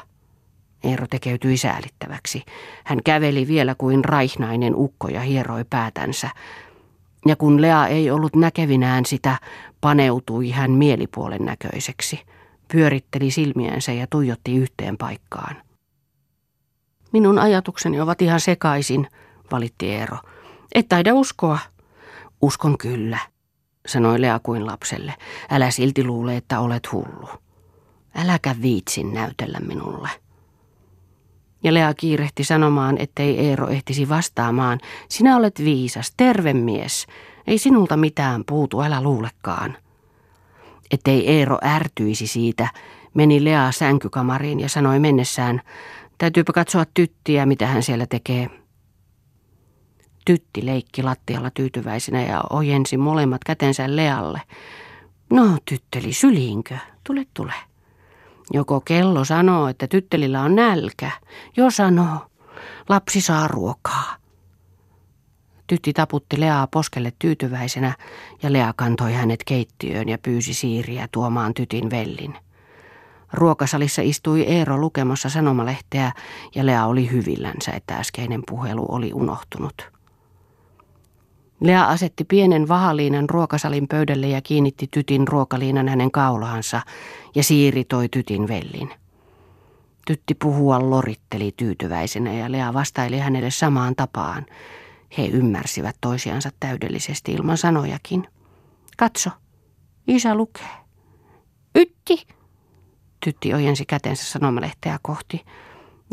[0.84, 2.44] Eero tekeytyi säälittäväksi.
[2.84, 6.30] Hän käveli vielä kuin raihnainen ukko ja hieroi päätänsä.
[7.26, 9.40] Ja kun Lea ei ollut näkevinään sitä,
[9.82, 12.20] paneutui hän mielipuolen näköiseksi.
[12.72, 15.56] Pyöritteli silmiensä ja tuijotti yhteen paikkaan.
[17.12, 19.08] Minun ajatukseni ovat ihan sekaisin,
[19.52, 20.18] valitti Eero.
[20.76, 21.60] Et taida uskoa.
[22.42, 23.20] Uskon kyllä,
[23.88, 25.14] sanoi Lea kuin lapselle.
[25.50, 27.30] Älä silti luule, että olet hullu.
[28.16, 30.10] Äläkä viitsin näytellä minulle.
[31.64, 34.80] Ja Lea kiirehti sanomaan, ettei Eero ehtisi vastaamaan.
[35.10, 37.08] Sinä olet viisas, terve mies.
[37.48, 39.78] Ei sinulta mitään puutu, älä luulekaan.
[40.92, 42.68] Ettei Eero ärtyisi siitä,
[43.14, 45.62] meni Lea sänkykamariin ja sanoi mennessään,
[46.18, 48.50] täytyypä katsoa tyttiä, mitä hän siellä tekee.
[50.26, 54.42] Tytti leikki lattialla tyytyväisenä ja ojensi molemmat kätensä Lealle.
[55.30, 56.78] No, tytteli, syliinkö?
[57.04, 57.54] Tule, tule.
[58.54, 61.12] Joko kello sanoo, että tyttelillä on nälkä.
[61.58, 62.18] Jo sanoo,
[62.90, 64.16] lapsi saa ruokaa.
[65.68, 67.94] Tytti taputti Leaa poskelle tyytyväisenä
[68.44, 72.36] ja Lea kantoi hänet keittiöön ja pyysi siiriä tuomaan tytin vellin.
[73.34, 76.12] Ruokasalissa istui Eero lukemassa sanomalehteä
[76.56, 79.92] ja Lea oli hyvillänsä, että äskeinen puhelu oli unohtunut.
[81.60, 86.82] Lea asetti pienen vahaliinan ruokasalin pöydälle ja kiinnitti tytin ruokaliinan hänen kaulaansa
[87.36, 88.90] ja siiri toi tytin vellin.
[90.08, 94.46] Tytti puhua loritteli tyytyväisenä ja Lea vastaili hänelle samaan tapaan.
[95.18, 98.28] He ymmärsivät toisiansa täydellisesti ilman sanojakin.
[98.98, 99.30] Katso,
[100.08, 100.70] isä lukee.
[101.76, 102.28] Ytti!
[103.20, 105.46] Tytti ojensi kätensä sanomalehteä kohti.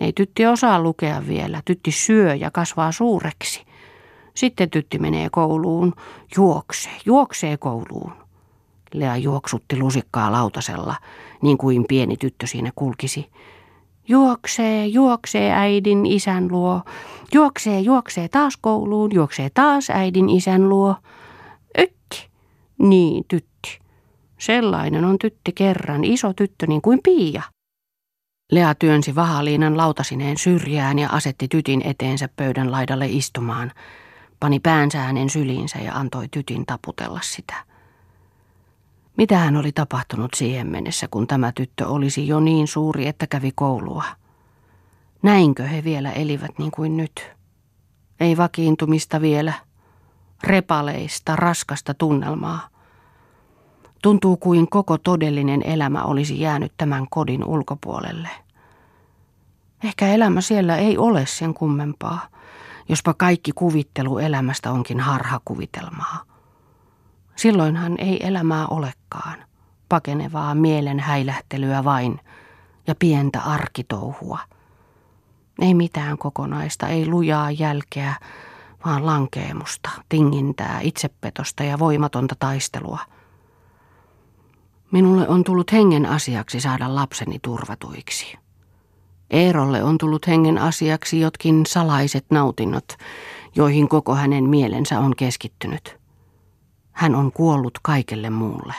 [0.00, 1.62] Ei tytti osaa lukea vielä.
[1.64, 3.64] Tytti syö ja kasvaa suureksi.
[4.34, 5.92] Sitten tytti menee kouluun,
[6.36, 8.12] juoksee, juoksee kouluun.
[8.94, 10.96] Lea juoksutti lusikkaa lautasella,
[11.42, 13.30] niin kuin pieni tyttö siinä kulkisi.
[14.08, 16.82] Juoksee, juoksee äidin isän luo.
[17.32, 20.96] Juoksee, juoksee taas kouluun, juoksee taas äidin isän luo.
[21.78, 22.28] Ytti.
[22.78, 23.78] Niin, tytti.
[24.38, 27.42] Sellainen on tytti kerran, iso tyttö niin kuin Piia.
[28.52, 33.72] Lea työnsi vahaliinan lautasineen syrjään ja asetti tytin eteensä pöydän laidalle istumaan–
[34.44, 37.54] pani päänsä hänen syliinsä ja antoi tytin taputella sitä.
[39.16, 43.52] Mitä hän oli tapahtunut siihen mennessä, kun tämä tyttö olisi jo niin suuri, että kävi
[43.54, 44.04] koulua?
[45.22, 47.30] Näinkö he vielä elivät niin kuin nyt?
[48.20, 49.52] Ei vakiintumista vielä,
[50.44, 52.68] repaleista, raskasta tunnelmaa.
[54.02, 58.28] Tuntuu kuin koko todellinen elämä olisi jäänyt tämän kodin ulkopuolelle.
[59.84, 62.28] Ehkä elämä siellä ei ole sen kummempaa
[62.88, 66.24] jospa kaikki kuvittelu elämästä onkin harhakuvitelmaa.
[67.36, 69.03] Silloinhan ei elämää olekaan,
[69.88, 72.20] pakenevaa mielen häilähtelyä vain
[72.86, 74.38] ja pientä arkitouhua.
[75.60, 78.14] Ei mitään kokonaista, ei lujaa jälkeä,
[78.86, 82.98] vaan lankeemusta, tingintää, itsepetosta ja voimatonta taistelua.
[84.90, 88.38] Minulle on tullut hengen asiaksi saada lapseni turvatuiksi.
[89.30, 92.88] Eerolle on tullut hengen asiaksi jotkin salaiset nautinnot,
[93.54, 95.96] joihin koko hänen mielensä on keskittynyt.
[96.92, 98.74] Hän on kuollut kaikelle muulle.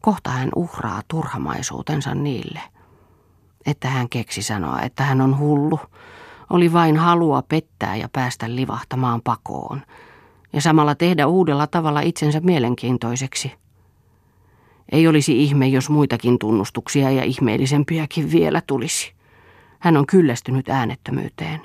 [0.00, 2.60] Kohta hän uhraa turhamaisuutensa niille,
[3.66, 5.80] että hän keksi sanoa, että hän on hullu,
[6.50, 9.82] oli vain halua pettää ja päästä livahtamaan pakoon,
[10.52, 13.52] ja samalla tehdä uudella tavalla itsensä mielenkiintoiseksi–
[14.92, 19.12] ei olisi ihme, jos muitakin tunnustuksia ja ihmeellisempiäkin vielä tulisi.
[19.78, 21.60] Hän on kyllästynyt äänettömyyteen.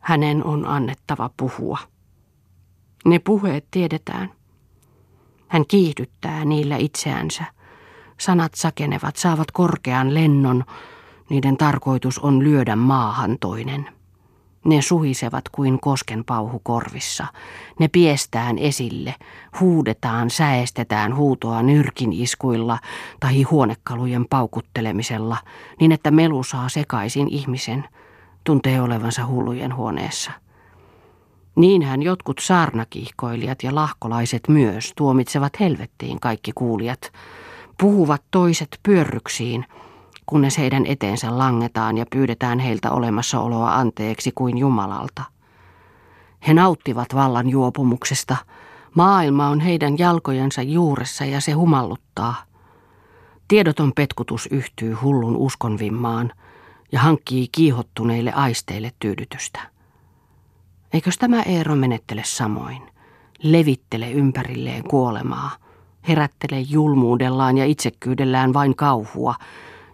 [0.00, 1.78] Hänen on annettava puhua.
[3.04, 4.32] Ne puheet tiedetään.
[5.50, 7.44] Hän kiihdyttää niillä itseänsä.
[8.18, 10.64] Sanat sakenevat, saavat korkean lennon.
[11.28, 13.88] Niiden tarkoitus on lyödä maahan toinen.
[14.64, 17.26] Ne suhisevat kuin kosken pauhu korvissa.
[17.78, 19.14] Ne piestään esille,
[19.60, 22.78] huudetaan, säestetään huutoa nyrkin iskuilla
[23.20, 25.36] tai huonekalujen paukuttelemisella,
[25.80, 27.88] niin että melu saa sekaisin ihmisen,
[28.44, 30.30] tuntee olevansa hullujen huoneessa.
[31.56, 37.12] Niinhän jotkut saarnakihkoilijat ja lahkolaiset myös tuomitsevat helvettiin kaikki kuulijat,
[37.80, 39.66] Puhuvat toiset pyörryksiin,
[40.26, 45.22] kunnes heidän eteensä langetaan ja pyydetään heiltä olemassaoloa anteeksi kuin Jumalalta.
[46.46, 48.36] He nauttivat vallan juopumuksesta.
[48.94, 52.34] Maailma on heidän jalkojensa juuressa ja se humalluttaa.
[53.48, 56.32] Tiedoton petkutus yhtyy hullun uskonvimmaan
[56.92, 59.60] ja hankkii kiihottuneille aisteille tyydytystä.
[60.92, 62.82] Eikös tämä Eero menettele samoin?
[63.42, 65.50] Levittele ympärilleen kuolemaa,
[66.08, 69.34] herättele julmuudellaan ja itsekkyydellään vain kauhua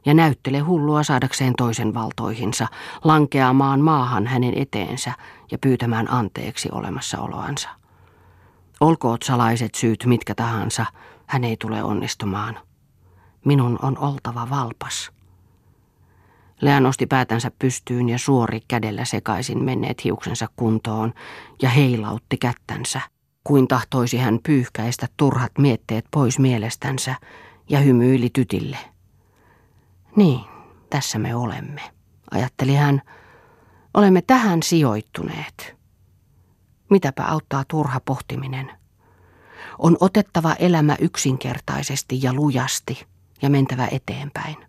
[0.06, 2.66] ja näyttele hullua saadakseen toisen valtoihinsa,
[3.04, 5.12] lankeamaan maahan hänen eteensä
[5.50, 7.68] ja pyytämään anteeksi olemassaoloansa.
[8.80, 10.86] Olkoot salaiset syyt mitkä tahansa,
[11.26, 12.58] hän ei tule onnistumaan.
[13.44, 15.15] Minun on oltava valpas.
[16.60, 21.14] Lea nosti päätänsä pystyyn ja suori kädellä sekaisin menneet hiuksensa kuntoon
[21.62, 23.00] ja heilautti kättänsä,
[23.44, 27.14] kuin tahtoisi hän pyyhkäistä turhat mietteet pois mielestänsä
[27.68, 28.78] ja hymyili tytille.
[30.16, 30.40] Niin,
[30.90, 31.80] tässä me olemme,
[32.30, 33.02] ajatteli hän.
[33.94, 35.76] Olemme tähän sijoittuneet.
[36.90, 38.72] Mitäpä auttaa turha pohtiminen?
[39.78, 43.06] On otettava elämä yksinkertaisesti ja lujasti
[43.42, 44.65] ja mentävä eteenpäin.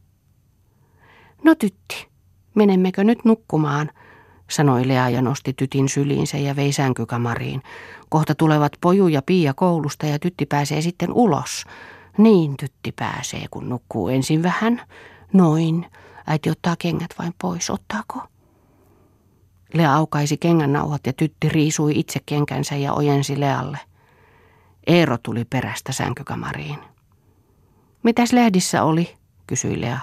[1.44, 2.08] No tytti,
[2.56, 3.92] menemmekö nyt nukkumaan,
[4.50, 7.62] sanoi Lea ja nosti tytin syliinsä ja vei sänkykamariin.
[8.10, 11.64] Kohta tulevat Poju ja Pia koulusta ja tytti pääsee sitten ulos.
[12.18, 14.82] Niin tytti pääsee, kun nukkuu ensin vähän.
[15.34, 15.86] Noin.
[16.28, 18.20] Äiti ottaa kengät vain pois, ottaako?
[19.74, 23.80] Lea aukaisi nauhat ja tytti riisui itse kenkänsä ja ojensi Lealle.
[24.88, 26.80] Eero tuli perästä sänkykamariin.
[28.04, 29.16] Mitäs lehdissä oli?
[29.48, 30.00] kysyi Lea.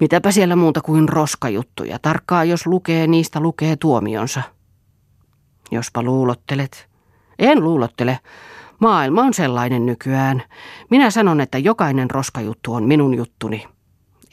[0.00, 1.98] Mitäpä siellä muuta kuin roskajuttuja.
[1.98, 4.42] Tarkkaa jos lukee, niistä lukee tuomionsa.
[5.70, 6.88] Jospa luulottelet.
[7.38, 8.18] En luulottele.
[8.78, 10.42] Maailma on sellainen nykyään.
[10.90, 13.68] Minä sanon, että jokainen roskajuttu on minun juttuni.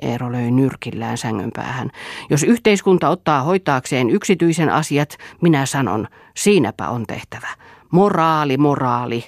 [0.02, 1.92] Eero löi nyrkillään sängyn päähän.
[2.30, 7.48] Jos yhteiskunta ottaa hoitaakseen yksityisen asiat, minä sanon, siinäpä on tehtävä.
[7.92, 9.26] Moraali, moraali.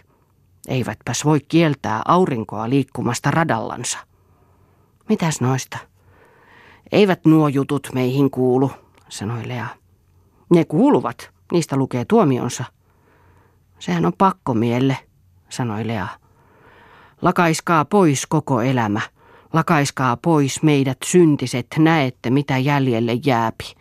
[0.67, 3.97] Eivätpäs voi kieltää aurinkoa liikkumasta radallansa.
[5.09, 5.77] Mitäs noista?
[6.91, 8.71] Eivät nuo jutut meihin kuulu,
[9.09, 9.67] sanoi Lea.
[10.49, 12.63] Ne kuuluvat, niistä lukee tuomionsa.
[13.79, 14.97] Sehän on pakkomielle,
[15.49, 16.07] sanoi Lea.
[17.21, 19.01] Lakaiskaa pois koko elämä.
[19.53, 23.73] Lakaiskaa pois meidät syntiset, näette mitä jäljelle jääpi.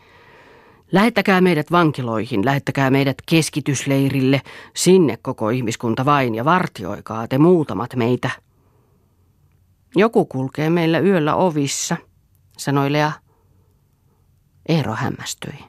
[0.93, 4.41] Lähettäkää meidät vankiloihin, lähettäkää meidät keskitysleirille,
[4.77, 8.31] sinne koko ihmiskunta vain ja vartioikaa te muutamat meitä.
[9.97, 11.97] Joku kulkee meillä yöllä ovissa,
[12.59, 13.13] sanoi Lea.
[14.69, 15.65] Eero hämmästyi.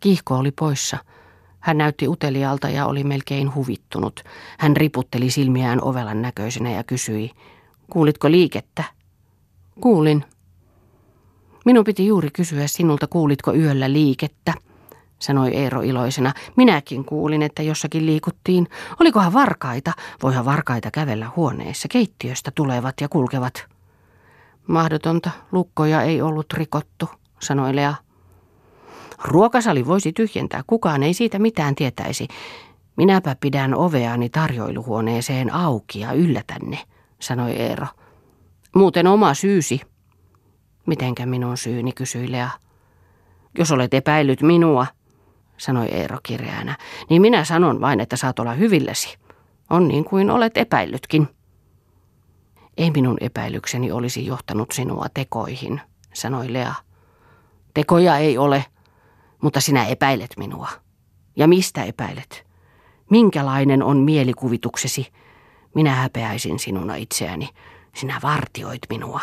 [0.00, 0.98] Kiihko oli poissa.
[1.60, 4.20] Hän näytti utelialta ja oli melkein huvittunut.
[4.58, 7.30] Hän riputteli silmiään ovelan näköisenä ja kysyi,
[7.90, 8.84] kuulitko liikettä?
[9.80, 10.24] Kuulin.
[11.64, 14.54] Minun piti juuri kysyä sinulta, kuulitko yöllä liikettä,
[15.18, 16.34] sanoi Eero iloisena.
[16.56, 18.68] Minäkin kuulin, että jossakin liikuttiin.
[19.00, 19.92] Olikohan varkaita?
[20.22, 21.88] Voihan varkaita kävellä huoneessa.
[21.88, 23.71] Keittiöstä tulevat ja kulkevat.
[24.68, 27.08] Mahdotonta, lukkoja ei ollut rikottu,
[27.40, 27.94] sanoi Lea.
[29.24, 32.28] Ruokasali voisi tyhjentää, kukaan ei siitä mitään tietäisi.
[32.96, 36.78] Minäpä pidän oveani tarjoiluhuoneeseen auki ja yllätänne,
[37.20, 37.86] sanoi Eero.
[38.76, 39.80] Muuten oma syysi.
[40.86, 42.50] Mitenkä minun syyni, kysyi Lea.
[43.58, 44.86] Jos olet epäillyt minua,
[45.56, 46.76] sanoi Eero kireänä,
[47.10, 49.18] niin minä sanon vain, että saat olla hyvillesi.
[49.70, 51.28] On niin kuin olet epäillytkin.
[52.76, 55.80] Ei minun epäilykseni olisi johtanut sinua tekoihin,
[56.14, 56.74] sanoi Lea.
[57.74, 58.64] Tekoja ei ole,
[59.42, 60.68] mutta sinä epäilet minua.
[61.36, 62.46] Ja mistä epäilet?
[63.10, 65.12] Minkälainen on mielikuvituksesi?
[65.74, 67.48] Minä häpeäisin sinuna itseäni.
[67.94, 69.20] Sinä vartioit minua.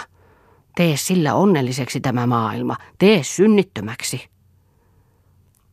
[0.75, 2.75] Tee sillä onnelliseksi tämä maailma.
[2.97, 4.29] Tee synnittömäksi.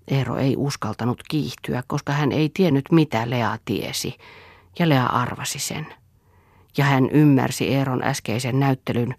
[0.08, 4.14] Eero ei uskaltanut kiihtyä, koska hän ei tiennyt mitä Lea tiesi,
[4.78, 5.86] ja Lea arvasi sen
[6.76, 9.14] ja hän ymmärsi Eeron äskeisen näyttelyn.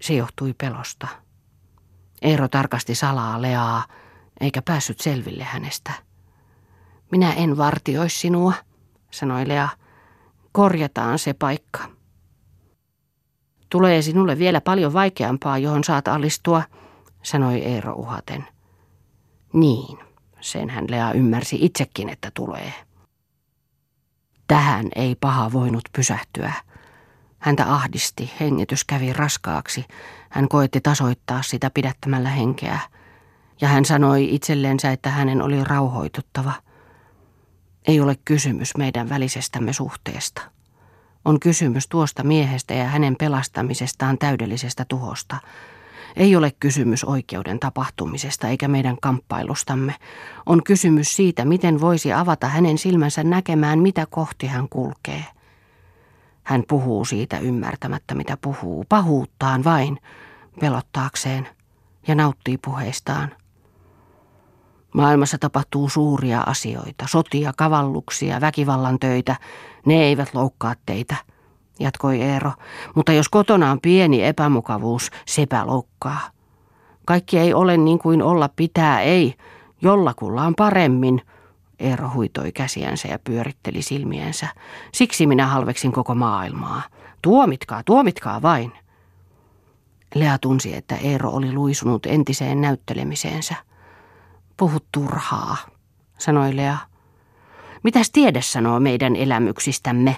[0.00, 1.08] Se johtui pelosta.
[2.22, 3.84] Eero tarkasti salaa Leaa,
[4.40, 5.92] eikä päässyt selville hänestä.
[7.12, 8.52] Minä en vartioi sinua,
[9.10, 9.68] sanoi Lea.
[10.52, 11.90] Korjataan se paikka.
[13.70, 16.62] Tulee sinulle vielä paljon vaikeampaa, johon saat alistua,
[17.22, 18.46] sanoi Eero uhaten.
[19.52, 19.98] Niin,
[20.40, 22.72] sen hän Lea ymmärsi itsekin, että tulee.
[24.46, 26.52] Tähän ei paha voinut pysähtyä.
[27.38, 29.84] Häntä ahdisti, hengitys kävi raskaaksi.
[30.30, 32.78] Hän koetti tasoittaa sitä pidättämällä henkeä.
[33.60, 36.52] Ja hän sanoi itsellensä, että hänen oli rauhoituttava.
[37.86, 40.42] Ei ole kysymys meidän välisestämme suhteesta.
[41.24, 45.36] On kysymys tuosta miehestä ja hänen pelastamisestaan täydellisestä tuhosta.
[46.16, 49.94] Ei ole kysymys oikeuden tapahtumisesta eikä meidän kamppailustamme.
[50.46, 55.24] On kysymys siitä, miten voisi avata hänen silmänsä näkemään, mitä kohti hän kulkee.
[56.48, 59.98] Hän puhuu siitä ymmärtämättä, mitä puhuu, pahuuttaan vain,
[60.60, 61.48] pelottaakseen,
[62.06, 63.34] ja nauttii puheistaan.
[64.94, 69.36] Maailmassa tapahtuu suuria asioita, sotia, kavalluksia, väkivallan töitä.
[69.86, 71.16] Ne eivät loukkaa teitä,
[71.80, 72.52] jatkoi Eero.
[72.94, 76.20] Mutta jos kotona on pieni epämukavuus, sepä loukkaa.
[77.04, 79.34] Kaikki ei ole niin kuin olla pitää, ei.
[79.82, 81.22] Jollakulla on paremmin.
[81.78, 84.48] Eero huitoi käsiänsä ja pyöritteli silmiensä.
[84.94, 86.82] Siksi minä halveksin koko maailmaa.
[87.22, 88.72] Tuomitkaa, tuomitkaa vain.
[90.14, 93.54] Lea tunsi, että Eero oli luisunut entiseen näyttelemiseensä.
[94.56, 95.56] Puhut turhaa,
[96.18, 96.76] sanoi Lea.
[97.82, 100.16] Mitäs tiede sanoo meidän elämyksistämme,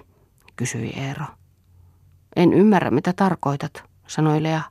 [0.57, 1.25] kysyi Eero.
[2.37, 4.63] En ymmärrä, mitä tarkoitat, sanoi Lea.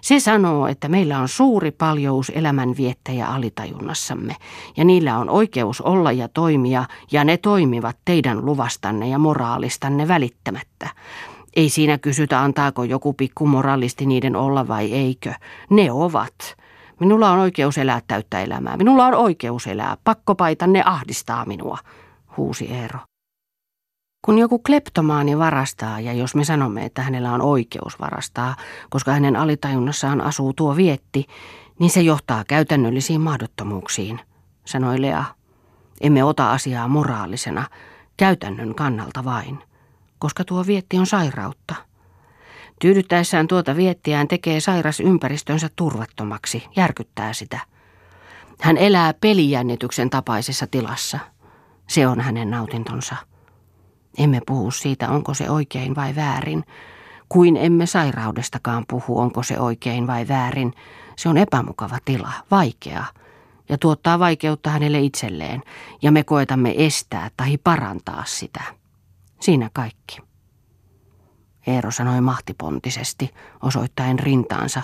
[0.00, 4.36] Se sanoo, että meillä on suuri paljous elämänviettäjä alitajunnassamme,
[4.76, 10.88] ja niillä on oikeus olla ja toimia, ja ne toimivat teidän luvastanne ja moraalistanne välittämättä.
[11.56, 15.32] Ei siinä kysytä, antaako joku pikku moralisti niiden olla vai eikö.
[15.70, 16.56] Ne ovat.
[17.00, 18.76] Minulla on oikeus elää täyttä elämää.
[18.76, 19.96] Minulla on oikeus elää.
[20.04, 21.78] Pakkopaita ne ahdistaa minua,
[22.36, 22.98] huusi Eero.
[24.22, 28.56] Kun joku kleptomaani varastaa, ja jos me sanomme, että hänellä on oikeus varastaa,
[28.90, 31.26] koska hänen alitajunnassaan asuu tuo vietti,
[31.78, 34.20] niin se johtaa käytännöllisiin mahdottomuuksiin,
[34.64, 35.24] sanoi Lea.
[36.00, 37.64] Emme ota asiaa moraalisena,
[38.16, 39.58] käytännön kannalta vain,
[40.18, 41.74] koska tuo vietti on sairautta.
[42.80, 47.60] Tyydyttäessään tuota viettiään tekee sairas ympäristönsä turvattomaksi, järkyttää sitä.
[48.60, 51.18] Hän elää pelijännityksen tapaisessa tilassa.
[51.86, 53.16] Se on hänen nautintonsa.
[54.18, 56.64] Emme puhu siitä, onko se oikein vai väärin,
[57.28, 60.72] kuin emme sairaudestakaan puhu, onko se oikein vai väärin.
[61.16, 63.04] Se on epämukava tila, vaikea,
[63.68, 65.62] ja tuottaa vaikeutta hänelle itselleen,
[66.02, 68.62] ja me koetamme estää tai parantaa sitä.
[69.40, 70.18] Siinä kaikki.
[71.66, 73.30] Eero sanoi mahtipontisesti,
[73.62, 74.82] osoittaen rintaansa.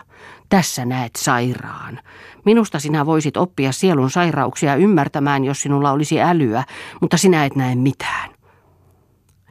[0.49, 2.01] Tässä näet sairaan.
[2.45, 6.65] Minusta sinä voisit oppia sielun sairauksia ymmärtämään, jos sinulla olisi älyä,
[7.01, 8.34] mutta sinä et näe mitään.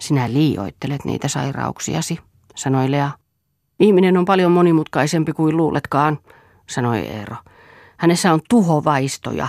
[0.04, 2.20] Sinä liioittelet niitä sairauksiasi,
[2.56, 3.12] sanoi Lea.
[3.80, 6.20] Ihminen on paljon monimutkaisempi kuin luuletkaan,
[6.70, 7.36] sanoi Eero.
[7.97, 9.47] Hänessä on tuhovaistoja,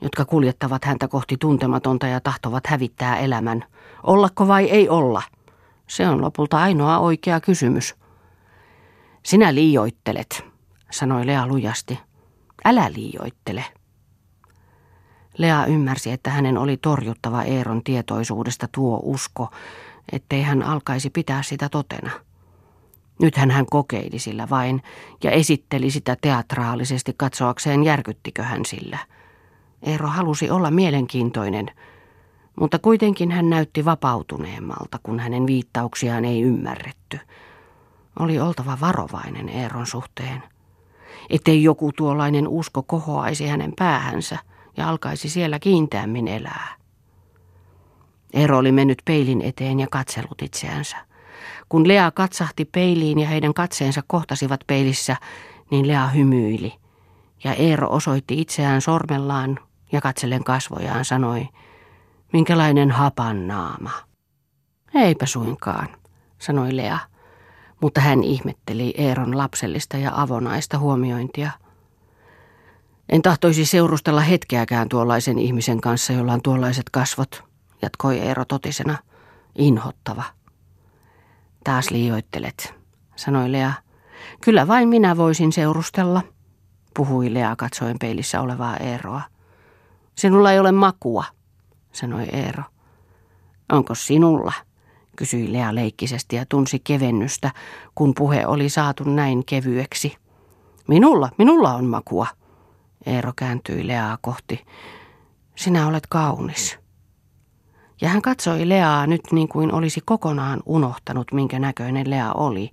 [0.00, 3.64] jotka kuljettavat häntä kohti tuntematonta ja tahtovat hävittää elämän.
[4.02, 5.22] Ollako vai ei olla?
[5.86, 7.94] Se on lopulta ainoa oikea kysymys.
[9.22, 10.44] Sinä liioittelet,
[10.90, 11.98] sanoi Lea lujasti.
[12.64, 13.64] Älä liioittele.
[15.38, 19.50] Lea ymmärsi, että hänen oli torjuttava Eeron tietoisuudesta tuo usko,
[20.12, 22.10] ettei hän alkaisi pitää sitä totena.
[23.22, 24.82] Nythän hän kokeili sillä vain
[25.22, 28.98] ja esitteli sitä teatraalisesti katsoakseen järkyttikö hän sillä.
[29.82, 31.70] Eero halusi olla mielenkiintoinen,
[32.60, 37.18] mutta kuitenkin hän näytti vapautuneemmalta, kun hänen viittauksiaan ei ymmärretty.
[38.18, 40.42] Oli oltava varovainen Eeron suhteen,
[41.30, 44.38] ettei joku tuollainen usko kohoaisi hänen päähänsä
[44.76, 46.74] ja alkaisi siellä kiinteämmin elää.
[48.32, 50.96] Eero oli mennyt peilin eteen ja katsellut itseänsä.
[51.68, 55.16] Kun Lea katsahti peiliin ja heidän katseensa kohtasivat peilissä,
[55.70, 56.74] niin Lea hymyili.
[57.44, 59.58] Ja Eero osoitti itseään sormellaan
[59.92, 61.48] ja katsellen kasvojaan sanoi,
[62.32, 63.90] minkälainen hapan naama.
[64.94, 65.88] Eipä suinkaan,
[66.38, 66.98] sanoi Lea,
[67.82, 71.50] mutta hän ihmetteli Eeron lapsellista ja avonaista huomiointia.
[73.08, 77.44] En tahtoisi seurustella hetkeäkään tuollaisen ihmisen kanssa, jolla on tuollaiset kasvot,
[77.82, 78.98] jatkoi Eero totisena.
[79.58, 80.22] Inhottava.
[81.64, 82.74] Taas liioittelet,
[83.16, 83.72] sanoi Lea.
[84.40, 86.22] Kyllä vain minä voisin seurustella,
[86.96, 89.22] puhui Lea katsoen peilissä olevaa Eeroa.
[90.14, 91.24] Sinulla ei ole makua,
[91.92, 92.62] sanoi Eero.
[93.72, 94.52] Onko sinulla?
[95.16, 97.50] kysyi Lea leikkisesti ja tunsi kevennystä,
[97.94, 100.16] kun puhe oli saatu näin kevyeksi.
[100.88, 102.26] Minulla, minulla on makua.
[103.06, 104.66] Eero kääntyi Leaa kohti.
[105.56, 106.78] Sinä olet kaunis.
[108.00, 112.70] Ja hän katsoi Leaa nyt niin kuin olisi kokonaan unohtanut, minkä näköinen Lea oli,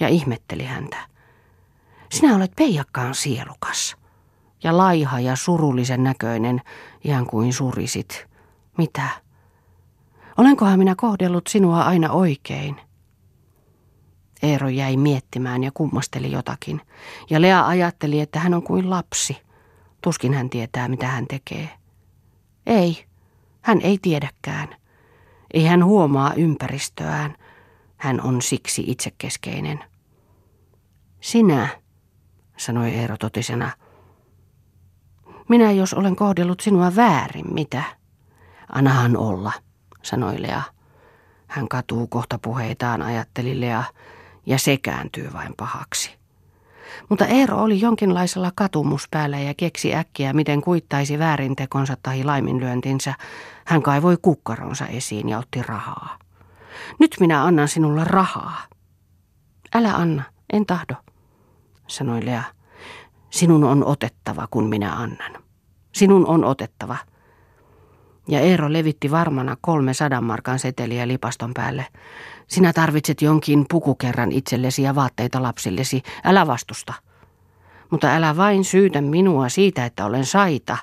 [0.00, 0.96] ja ihmetteli häntä.
[2.12, 3.96] Sinä olet peijakkaan sielukas,
[4.62, 6.62] ja laiha ja surullisen näköinen,
[7.04, 8.26] ihan kuin surisit.
[8.78, 9.08] Mitä?
[10.36, 12.80] Olenkohan minä kohdellut sinua aina oikein?
[14.42, 16.80] Eero jäi miettimään ja kummasteli jotakin,
[17.30, 19.36] ja Lea ajatteli, että hän on kuin lapsi.
[20.00, 21.68] Tuskin hän tietää, mitä hän tekee.
[22.66, 23.07] Ei,
[23.60, 24.76] hän ei tiedäkään.
[25.54, 27.36] Ei hän huomaa ympäristöään.
[27.96, 29.84] Hän on siksi itsekeskeinen.
[31.20, 31.68] Sinä,
[32.56, 33.70] sanoi Eero totisena.
[35.48, 37.82] Minä jos olen kohdellut sinua väärin, mitä?
[38.72, 39.52] Anahan olla,
[40.02, 40.62] sanoi Lea.
[41.46, 43.84] Hän katuu kohta puheitaan, ajatteli Lea,
[44.46, 46.17] ja se kääntyy vain pahaksi.
[47.08, 53.14] Mutta Eero oli jonkinlaisella katumuspäällä ja keksi äkkiä, miten kuittaisi väärintekonsa tai laiminlyöntinsä.
[53.64, 56.18] Hän kaivoi kukkaronsa esiin ja otti rahaa.
[56.98, 58.62] Nyt minä annan sinulle rahaa.
[59.74, 60.22] Älä anna,
[60.52, 60.94] en tahdo,
[61.86, 62.42] sanoi Lea.
[63.30, 65.32] Sinun on otettava, kun minä annan.
[65.92, 66.96] Sinun on otettava.
[68.28, 71.86] Ja Eero levitti varmana kolme sadan markan seteliä lipaston päälle.
[72.48, 76.02] Sinä tarvitset jonkin pukukerran itsellesi ja vaatteita lapsillesi.
[76.24, 76.94] Älä vastusta.
[77.90, 80.76] Mutta älä vain syytä minua siitä, että olen saita.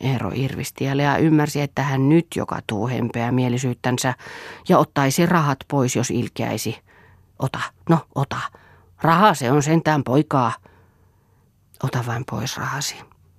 [0.00, 4.14] Eero irvisti ja Lea ymmärsi, että hän nyt joka tuu hempeä mielisyyttänsä
[4.68, 6.78] ja ottaisi rahat pois, jos ilkeäisi.
[7.38, 8.40] Ota, no ota.
[9.02, 10.52] Raha se on sentään poikaa.
[11.82, 12.96] Ota vain pois rahasi.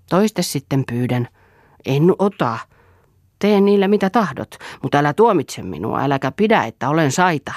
[0.09, 1.27] Toiste sitten pyydän.
[1.85, 2.57] En ota.
[3.45, 7.53] Tee niillä mitä tahdot, mutta älä tuomitse minua, äläkä pidä, että olen saita.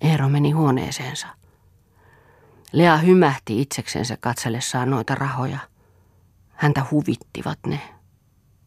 [0.00, 1.26] Eero meni huoneeseensa.
[2.72, 5.58] Lea hymähti itseksensä katsellessaan noita rahoja.
[6.52, 7.80] Häntä huvittivat ne.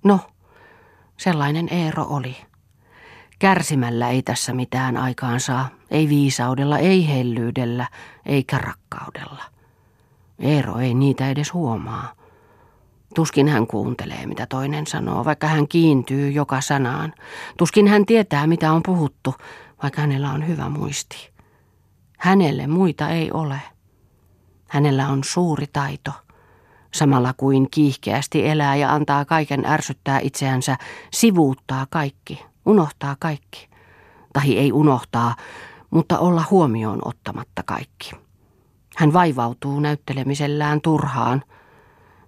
[0.04, 0.20] No,
[1.18, 2.38] sellainen Eero oli.
[3.40, 7.88] Kärsimällä ei tässä mitään aikaan saa, ei viisaudella, ei hellyydellä,
[8.26, 9.44] eikä rakkaudella.
[10.40, 12.19] Eero ei niitä edes huomaa.
[13.20, 17.14] Tuskin hän kuuntelee, mitä toinen sanoo, vaikka hän kiintyy joka sanaan.
[17.58, 19.36] Tuskin hän tietää, mitä on puhuttu,
[19.84, 21.30] vaikka hänellä on hyvä muisti.
[22.18, 23.62] Hänelle muita ei ole.
[24.68, 26.12] Hänellä on suuri taito.
[26.94, 30.78] Samalla kuin kiihkeästi elää ja antaa kaiken ärsyttää itseänsä,
[31.12, 33.70] sivuuttaa kaikki, unohtaa kaikki.
[34.34, 35.36] Tai ei unohtaa,
[35.90, 38.12] mutta olla huomioon ottamatta kaikki.
[38.96, 41.44] Hän vaivautuu näyttelemisellään turhaan–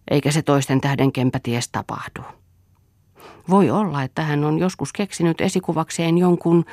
[0.09, 2.21] eikä se toisten tähden kempäties tapahdu.
[3.49, 6.65] Voi olla, että hän on joskus keksinyt esikuvakseen jonkun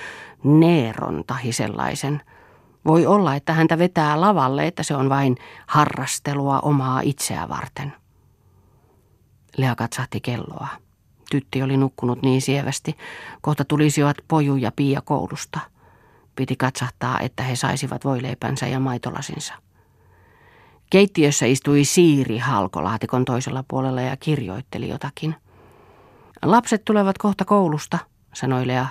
[0.44, 2.22] neeron tahi sellaisen.
[2.86, 7.92] Voi olla, että häntä vetää lavalle, että se on vain harrastelua omaa itseä varten.
[9.56, 10.68] Lea katsahti kelloa.
[11.30, 12.96] Tytti oli nukkunut niin sievästi,
[13.40, 15.60] kohta tulisivat Poju ja Pia koulusta.
[16.36, 19.54] Piti katsahtaa, että he saisivat voileipänsä ja maitolasinsa.
[20.90, 25.34] Keittiössä istui Siiri halkolaatikon toisella puolella ja kirjoitteli jotakin.
[26.42, 27.98] Lapset tulevat kohta koulusta,
[28.34, 28.86] sanoi Lea.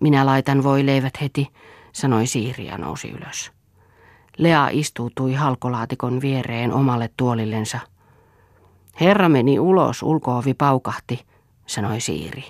[0.00, 1.46] Minä laitan voi leivät heti,
[1.92, 3.52] sanoi Siiri ja nousi ylös.
[4.38, 7.78] Lea istuutui halkolaatikon viereen omalle tuolillensa.
[9.00, 11.26] Herra meni ulos, ulkoovi paukahti,
[11.66, 12.44] sanoi Siiri.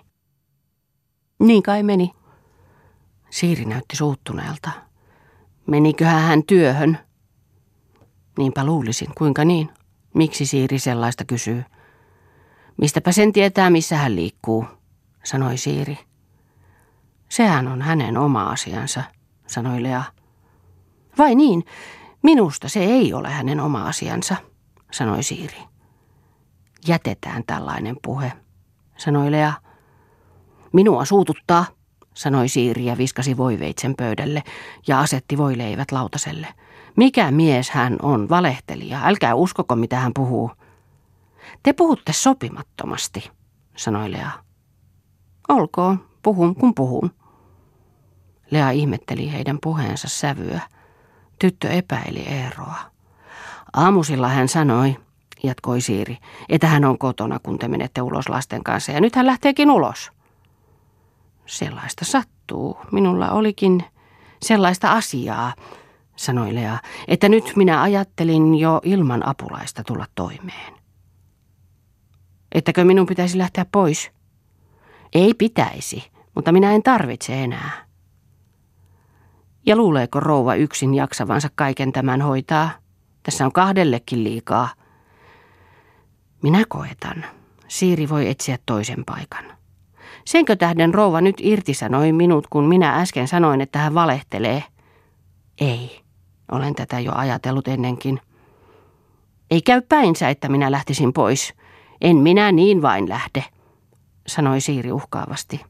[1.38, 2.12] Niin kai meni.
[3.30, 4.70] Siiri näytti suuttuneelta.
[5.66, 6.98] Meniköhän hän työhön,
[8.38, 9.70] Niinpä luulisin, kuinka niin?
[10.14, 11.64] Miksi Siiri sellaista kysyy?
[12.76, 14.64] Mistäpä sen tietää, missä hän liikkuu,
[15.24, 15.98] sanoi Siiri.
[17.28, 19.02] Sehän on hänen oma asiansa,
[19.46, 20.02] sanoi Lea.
[21.18, 21.64] Vai niin,
[22.22, 24.36] minusta se ei ole hänen oma asiansa,
[24.92, 25.58] sanoi Siiri.
[26.86, 28.32] Jätetään tällainen puhe,
[28.96, 29.52] sanoi Lea.
[30.72, 31.66] Minua suututtaa,
[32.14, 34.42] sanoi Siiri ja viskasi voiveitsen pöydälle
[34.86, 36.48] ja asetti voileivät lautaselle.
[36.96, 40.50] Mikä mies hän on, valehtelija, älkää uskoko mitä hän puhuu.
[41.62, 43.30] Te puhutte sopimattomasti,
[43.76, 44.30] sanoi Lea.
[45.48, 47.10] Olkoon, puhun kun puhun.
[48.50, 50.60] Lea ihmetteli heidän puheensa sävyä.
[51.38, 52.78] Tyttö epäili Eeroa.
[53.72, 54.96] Aamusilla hän sanoi,
[55.42, 56.18] jatkoi Siiri,
[56.48, 60.12] että hän on kotona, kun te menette ulos lasten kanssa, ja nyt hän lähteekin ulos.
[61.46, 62.76] Sellaista sattuu.
[62.92, 63.84] Minulla olikin
[64.42, 65.54] sellaista asiaa,
[66.18, 70.74] sanoi Lea, että nyt minä ajattelin jo ilman apulaista tulla toimeen.
[72.52, 74.10] Ettäkö minun pitäisi lähteä pois?
[75.14, 77.86] Ei pitäisi, mutta minä en tarvitse enää.
[79.66, 82.70] Ja luuleeko rouva yksin jaksavansa kaiken tämän hoitaa?
[83.22, 84.68] Tässä on kahdellekin liikaa.
[86.42, 87.24] Minä koetan.
[87.68, 89.44] Siiri voi etsiä toisen paikan.
[90.24, 94.64] Senkö tähden rouva nyt irtisanoi minut, kun minä äsken sanoin, että hän valehtelee?
[95.60, 96.07] Ei.
[96.52, 98.20] Olen tätä jo ajatellut ennenkin.
[99.50, 101.54] Ei käy päinsä, että minä lähtisin pois.
[102.00, 103.44] En minä niin vain lähde,
[104.26, 105.60] sanoi Siiri uhkaavasti.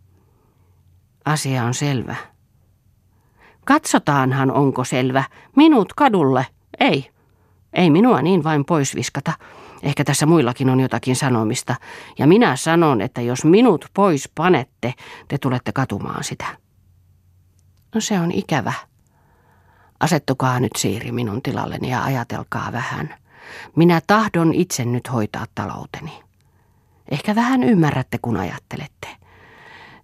[1.24, 2.16] Asia on selvä.
[3.64, 5.24] Katsotaanhan, onko selvä.
[5.56, 6.46] Minut kadulle.
[6.80, 7.10] Ei.
[7.72, 9.32] Ei minua niin vain pois viskata.
[9.82, 11.74] Ehkä tässä muillakin on jotakin sanomista,
[12.18, 14.94] ja minä sanon, että jos minut pois panette,
[15.28, 16.46] te tulette katumaan sitä.
[17.94, 18.72] No se on ikävä.
[20.00, 23.14] Asettukaa nyt Siiri minun tilalleni ja ajatelkaa vähän.
[23.76, 26.22] Minä tahdon itse nyt hoitaa talouteni.
[27.10, 29.08] Ehkä vähän ymmärrätte, kun ajattelette.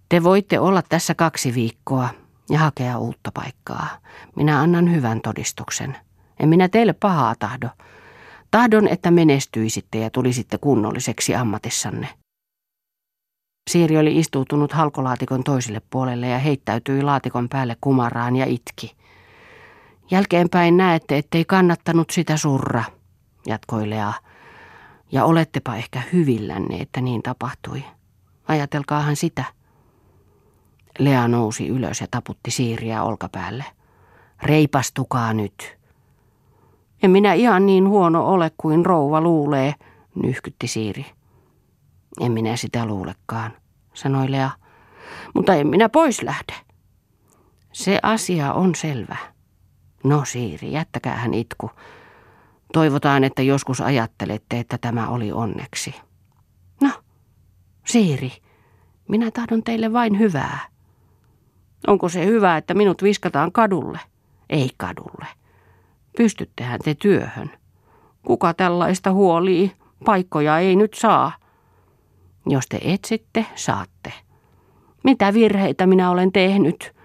[0.09, 2.09] Te voitte olla tässä kaksi viikkoa
[2.49, 3.87] ja hakea uutta paikkaa.
[4.35, 5.97] Minä annan hyvän todistuksen.
[6.39, 7.67] En minä teille pahaa tahdo.
[8.51, 12.07] Tahdon, että menestyisitte ja tulisitte kunnolliseksi ammatissanne.
[13.71, 18.95] Siiri oli istuutunut halkolaatikon toiselle puolelle ja heittäytyi laatikon päälle kumaraan ja itki.
[20.11, 22.83] Jälkeenpäin näette, ettei kannattanut sitä surra,
[23.45, 24.13] jatkoi Lea.
[25.11, 27.83] Ja olettepa ehkä hyvillänne, että niin tapahtui.
[28.47, 29.43] Ajatelkaahan sitä.
[30.99, 33.65] Lea nousi ylös ja taputti Siiriä olkapäälle.
[34.43, 35.77] Reipastukaa nyt.
[37.03, 39.73] En minä ihan niin huono ole kuin rouva luulee,
[40.23, 41.05] nyhkytti Siiri.
[42.21, 43.51] En minä sitä luulekaan,
[43.93, 44.49] sanoi Lea.
[45.33, 46.53] Mutta en minä pois lähde.
[47.71, 49.34] Se asia on selvä.
[50.05, 51.71] No Siiri, jättäkää hän itku.
[52.73, 55.95] Toivotaan, että joskus ajattelette, että tämä oli onneksi.
[56.81, 56.89] No,
[57.85, 58.31] Siiri,
[59.07, 60.59] minä tahdon teille vain hyvää.
[61.87, 63.99] Onko se hyvä, että minut viskataan kadulle?
[64.49, 65.27] Ei kadulle.
[66.17, 67.51] Pystyttehän te työhön.
[68.25, 69.71] Kuka tällaista huolii?
[70.05, 71.31] Paikkoja ei nyt saa.
[72.45, 74.13] Jos te etsitte, saatte.
[75.03, 76.95] Mitä virheitä minä olen tehnyt?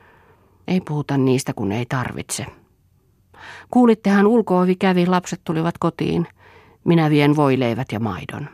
[0.68, 2.59] Ei puhuta niistä, kun ei tarvitse.
[3.70, 6.26] Kuulittehan ulkoovi kävi, lapset tulivat kotiin.
[6.84, 8.48] Minä vien voileivät ja maidon.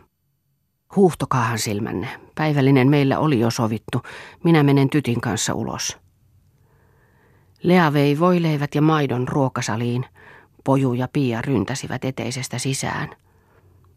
[0.97, 2.09] Huuhtokaahan silmänne.
[2.35, 4.03] Päivällinen meillä oli jo sovittu.
[4.45, 5.99] Minä menen tytin kanssa ulos.
[7.63, 10.05] Lea vei voileivät ja maidon ruokasaliin.
[10.65, 13.11] Poju ja Pia ryntäsivät eteisestä sisään.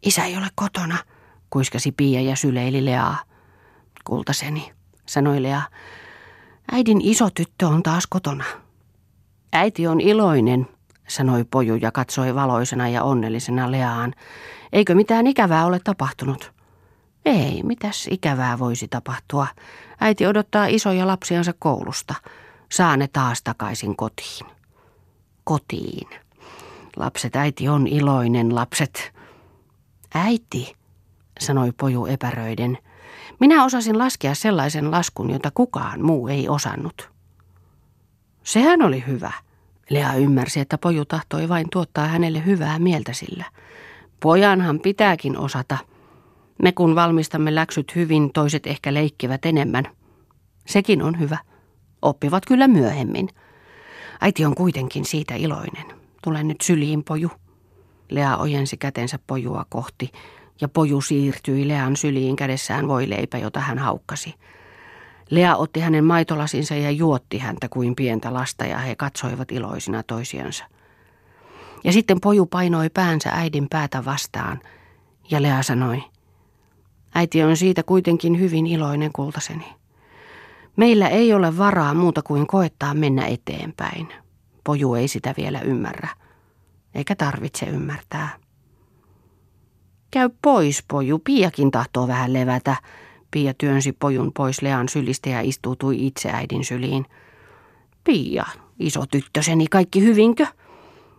[0.02, 0.96] Isä ei ole kotona,
[1.50, 3.18] kuiskasi Pia ja syleili Leaa.
[4.04, 4.72] Kultaseni,
[5.06, 5.62] sanoi Lea.
[6.72, 8.44] Äidin iso tyttö on taas kotona.
[9.52, 10.68] Äiti on iloinen,
[11.10, 14.14] sanoi Poju ja katsoi valoisena ja onnellisena Leaan.
[14.72, 16.52] Eikö mitään ikävää ole tapahtunut?
[17.24, 19.46] Ei, mitäs ikävää voisi tapahtua.
[20.00, 22.14] Äiti odottaa isoja lapsiansa koulusta.
[22.72, 24.46] Saa ne taas takaisin kotiin.
[25.44, 26.08] Kotiin.
[26.96, 29.12] Lapset, äiti on iloinen, lapset.
[30.14, 30.74] Äiti,
[31.40, 32.78] sanoi poju epäröiden.
[33.40, 37.10] Minä osasin laskea sellaisen laskun, jota kukaan muu ei osannut.
[38.42, 39.32] Sehän oli hyvä.
[39.90, 43.44] Lea ymmärsi, että poju tahtoi vain tuottaa hänelle hyvää mieltä sillä.
[44.20, 45.78] Pojanhan pitääkin osata.
[46.62, 49.84] Me kun valmistamme läksyt hyvin, toiset ehkä leikkivät enemmän.
[50.66, 51.38] Sekin on hyvä.
[52.02, 53.28] Oppivat kyllä myöhemmin.
[54.20, 55.84] Äiti on kuitenkin siitä iloinen.
[56.22, 57.30] Tule nyt syliin, poju.
[58.10, 60.10] Lea ojensi kätensä pojua kohti,
[60.60, 64.34] ja poju siirtyi Lean syliin kädessään voileipä, jota hän haukkasi.
[65.30, 70.64] Lea otti hänen maitolasinsa ja juotti häntä kuin pientä lasta, ja he katsoivat iloisina toisiansa.
[71.84, 74.60] Ja sitten poju painoi päänsä äidin päätä vastaan,
[75.30, 76.02] ja Lea sanoi,
[77.14, 79.64] äiti on siitä kuitenkin hyvin iloinen kultaseni.
[80.76, 84.08] Meillä ei ole varaa muuta kuin koettaa mennä eteenpäin.
[84.64, 86.08] Poju ei sitä vielä ymmärrä,
[86.94, 88.28] eikä tarvitse ymmärtää.
[90.10, 91.18] Käy pois, poju.
[91.18, 92.76] Piakin tahtoo vähän levätä.
[93.30, 97.06] Pia työnsi pojun pois Lean sylistä ja istuutui itse äidin syliin.
[98.04, 98.44] Pia,
[98.78, 100.46] iso tyttöseni, kaikki hyvinkö?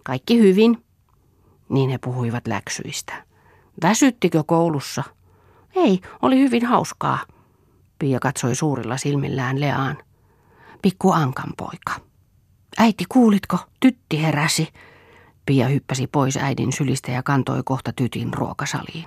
[0.04, 0.84] Kaikki hyvin.
[1.70, 3.26] Niin he puhuivat läksyistä.
[3.84, 5.04] Väsyttikö koulussa?
[5.76, 7.20] Ei, oli hyvin hauskaa.
[8.00, 9.98] Pia katsoi suurilla silmillään Leaan.
[10.82, 11.94] Pikku Ankan poika.
[12.78, 13.58] Äiti, kuulitko?
[13.80, 14.68] Tytti heräsi.
[15.46, 19.06] Pia hyppäsi pois äidin sylistä ja kantoi kohta tytin ruokasaliin.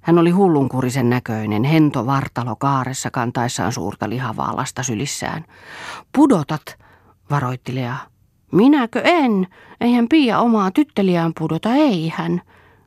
[0.00, 5.44] Hän oli hullunkurisen näköinen, hento vartalo kaaressa kantaessaan suurta lihavaa lasta sylissään.
[6.12, 6.78] Pudotat,
[7.30, 7.96] varoitti Lea.
[8.52, 9.46] Minäkö en?
[9.80, 12.42] Eihän Pia omaa tytteliään pudota, ei hän,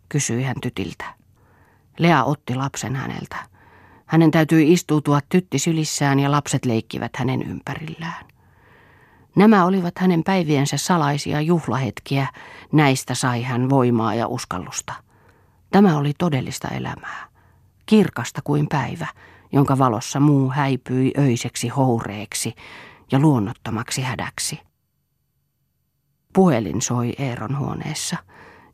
[0.09, 1.05] kysyi hän tytiltä.
[1.99, 3.35] Lea otti lapsen häneltä.
[4.05, 8.25] Hänen täytyi istuutua tytti sylissään ja lapset leikkivät hänen ympärillään.
[9.35, 12.27] Nämä olivat hänen päiviensä salaisia juhlahetkiä,
[12.71, 14.93] näistä sai hän voimaa ja uskallusta.
[15.73, 17.27] Tämä oli todellista elämää,
[17.85, 19.07] kirkasta kuin päivä,
[19.51, 22.55] jonka valossa muu häipyi öiseksi houreeksi
[23.11, 24.59] ja luonnottomaksi hädäksi.
[26.33, 28.17] Puhelin soi Eeron huoneessa.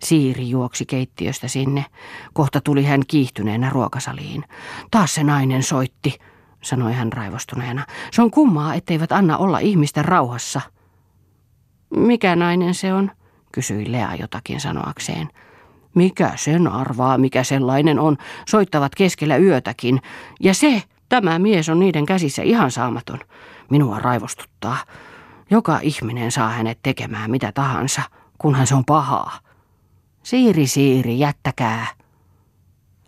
[0.03, 1.85] Siiri juoksi keittiöstä sinne.
[2.33, 4.43] Kohta tuli hän kiihtyneenä ruokasaliin.
[4.91, 6.19] Taas se nainen soitti,
[6.61, 7.85] sanoi hän raivostuneena.
[8.11, 10.61] Se on kummaa, etteivät anna olla ihmisten rauhassa.
[11.89, 13.11] Mikä nainen se on?
[13.51, 15.29] kysyi Lea jotakin sanoakseen.
[15.95, 18.17] Mikä sen arvaa, mikä sellainen on,
[18.49, 20.01] soittavat keskellä yötäkin.
[20.39, 23.19] Ja se, tämä mies on niiden käsissä ihan saamaton.
[23.69, 24.77] Minua raivostuttaa.
[25.51, 28.01] Joka ihminen saa hänet tekemään mitä tahansa,
[28.37, 29.39] kunhan se on pahaa.
[30.23, 31.87] Siiri, siiri, jättäkää.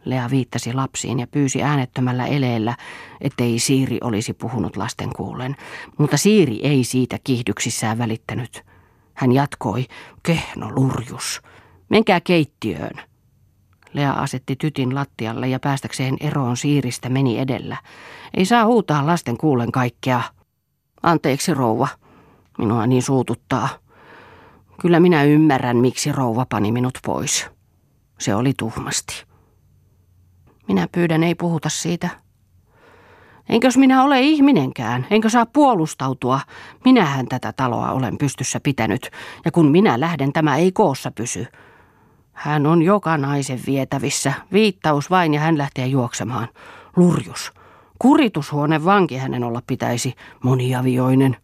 [0.06, 2.76] Lea viittasi lapsiin ja pyysi äänettömällä eleellä,
[3.22, 5.56] ettei Siiri olisi puhunut lasten kuullen,
[5.98, 8.66] mutta Siiri ei siitä kiihdyksissään välittänyt.
[9.14, 9.86] Hän jatkoi,
[10.24, 11.42] kehno lurjus,
[11.92, 13.04] menkää keittiöön.
[13.94, 17.78] Lea asetti tytin lattialle ja päästäkseen eroon Siiristä meni edellä.
[18.34, 20.22] Ei saa huutaa lasten kuulen kaikkea.
[21.04, 21.88] Anteeksi rouva,
[22.58, 23.70] minua niin suututtaa.
[24.82, 27.48] Kyllä minä ymmärrän, miksi rouva pani minut pois.
[28.20, 29.24] Se oli tuhmasti.
[30.68, 32.10] Minä pyydän, ei puhuta siitä.
[33.50, 36.39] Enkös minä ole ihminenkään, enkö saa puolustautua?
[36.86, 39.12] Minähän tätä taloa olen pystyssä pitänyt,
[39.46, 41.48] ja kun minä lähden, tämä ei koossa pysy.
[42.42, 46.48] Hän on joka naisen vietävissä, viittaus vain ja hän lähtee juoksemaan.
[46.96, 47.52] Lurjus.
[48.00, 51.38] Kuritushuone vanki hänen olla pitäisi, moniavioinen.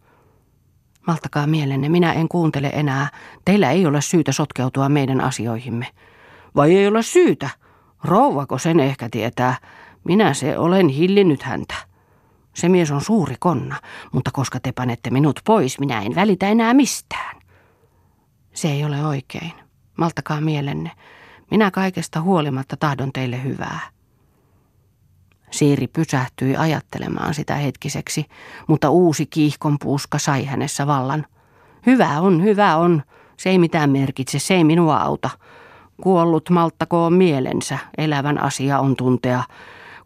[1.06, 3.08] Maltakaa mielenne, minä en kuuntele enää.
[3.44, 5.86] Teillä ei ole syytä sotkeutua meidän asioihimme.
[6.56, 7.50] Vai ei ole syytä?
[8.04, 9.56] Rouvako sen ehkä tietää?
[10.04, 11.74] Minä se olen hillinnyt häntä.
[12.54, 13.76] Se mies on suuri konna,
[14.12, 17.36] mutta koska te panette minut pois, minä en välitä enää mistään.
[18.54, 19.67] Se ei ole oikein.
[19.98, 20.90] Maltakaa mielenne.
[21.50, 23.80] Minä kaikesta huolimatta tahdon teille hyvää.
[25.50, 28.26] Siiri pysähtyi ajattelemaan sitä hetkiseksi,
[28.66, 31.26] mutta uusi kiihkonpuuska sai hänessä vallan.
[31.86, 33.02] Hyvä on, hyvä on.
[33.36, 35.30] Se ei mitään merkitse, se ei minua auta.
[36.02, 39.42] Kuollut malttakoon mielensä, elävän asia on tuntea.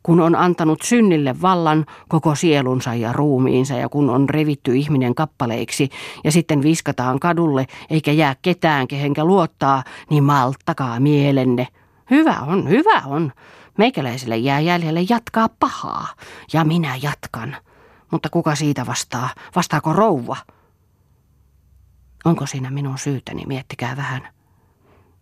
[0.02, 5.88] Kun on antanut synnille vallan koko sielunsa ja ruumiinsa ja kun on revitty ihminen kappaleiksi
[6.24, 11.68] ja sitten viskataan kadulle eikä jää ketään kehenkä luottaa, niin malttakaa mielenne.
[12.10, 13.32] Hyvä on, hyvä on.
[13.78, 16.08] Meikäläiselle jää jäljelle jatkaa pahaa.
[16.52, 17.56] Ja minä jatkan.
[18.10, 19.28] Mutta kuka siitä vastaa?
[19.56, 20.36] Vastaako rouva?
[22.24, 24.28] Onko siinä minun syytäni, miettikää vähän.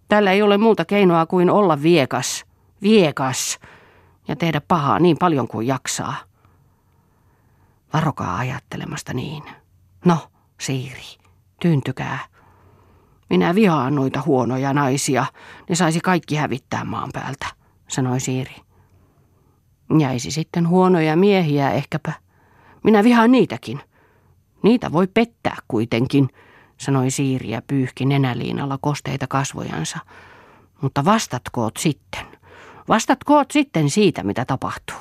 [0.09, 2.45] Tällä ei ole muuta keinoa kuin olla viekas,
[2.83, 3.59] viekas
[4.31, 6.17] ja tehdä pahaa niin paljon kuin jaksaa.
[7.93, 9.43] Varokaa ajattelemasta niin.
[10.05, 10.19] No,
[10.61, 11.05] Siiri,
[11.61, 12.19] tyyntykää.
[13.31, 15.27] Minä vihaan noita huonoja naisia.
[15.69, 17.47] Ne saisi kaikki hävittää maan päältä,
[17.89, 18.57] sanoi Siiri.
[19.99, 22.13] Jäisi sitten huonoja miehiä ehkäpä.
[22.85, 23.81] Minä vihaan niitäkin.
[24.63, 26.29] Niitä voi pettää kuitenkin,
[26.79, 29.99] sanoi Siiri ja pyyhki nenäliinalla kosteita kasvojansa.
[30.81, 32.30] Mutta vastatkoot sitten.
[32.91, 34.97] Vastatkoot sitten siitä, mitä tapahtuu.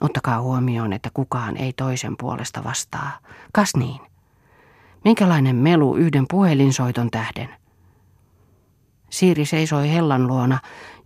[0.00, 3.18] Ottakaa huomioon, että kukaan ei toisen puolesta vastaa.
[3.52, 4.00] Kas niin?
[5.04, 7.48] Minkälainen melu yhden puhelinsoiton tähden?
[9.10, 10.58] Siiri seisoi hellan luona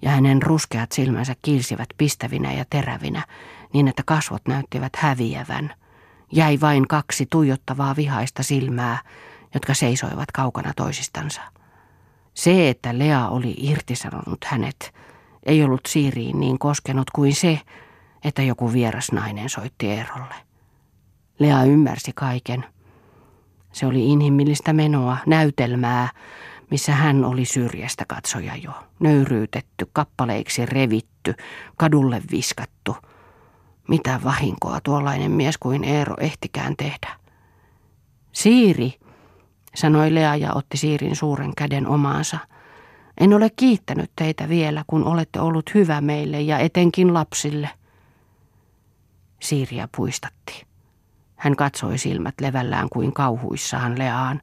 [0.02, 3.26] ja hänen ruskeat silmänsä kilsivät pistävinä ja terävinä,
[3.72, 5.74] niin että kasvot näyttivät häviävän.
[6.32, 8.98] Jäi vain kaksi tuijottavaa vihaista silmää,
[9.54, 11.40] jotka seisoivat kaukana toisistansa.
[12.34, 14.94] Se, että Lea oli irtisanonut hänet,
[15.48, 17.60] ei ollut Siiriin niin koskenut kuin se,
[18.24, 20.34] että joku vieras nainen soitti Eerolle.
[21.38, 22.64] Lea ymmärsi kaiken.
[23.72, 26.08] Se oli inhimillistä menoa, näytelmää,
[26.70, 31.34] missä hän oli syrjästä katsoja jo, nöyryytetty, kappaleiksi revitty,
[31.76, 32.96] kadulle viskattu.
[33.88, 37.16] Mitä vahinkoa tuollainen mies kuin Eero ehtikään tehdä?
[38.32, 38.94] Siiri,
[39.74, 42.38] sanoi Lea ja otti Siirin suuren käden omaansa.
[43.20, 47.70] En ole kiittänyt teitä vielä, kun olette ollut hyvä meille ja etenkin lapsille.
[49.42, 50.66] Siiria puistatti.
[51.36, 54.42] Hän katsoi silmät levällään kuin kauhuissaan Leaan,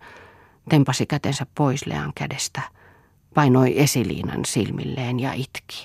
[0.70, 2.62] tempasi kätensä pois Lean kädestä,
[3.34, 5.84] painoi esiliinan silmilleen ja itki.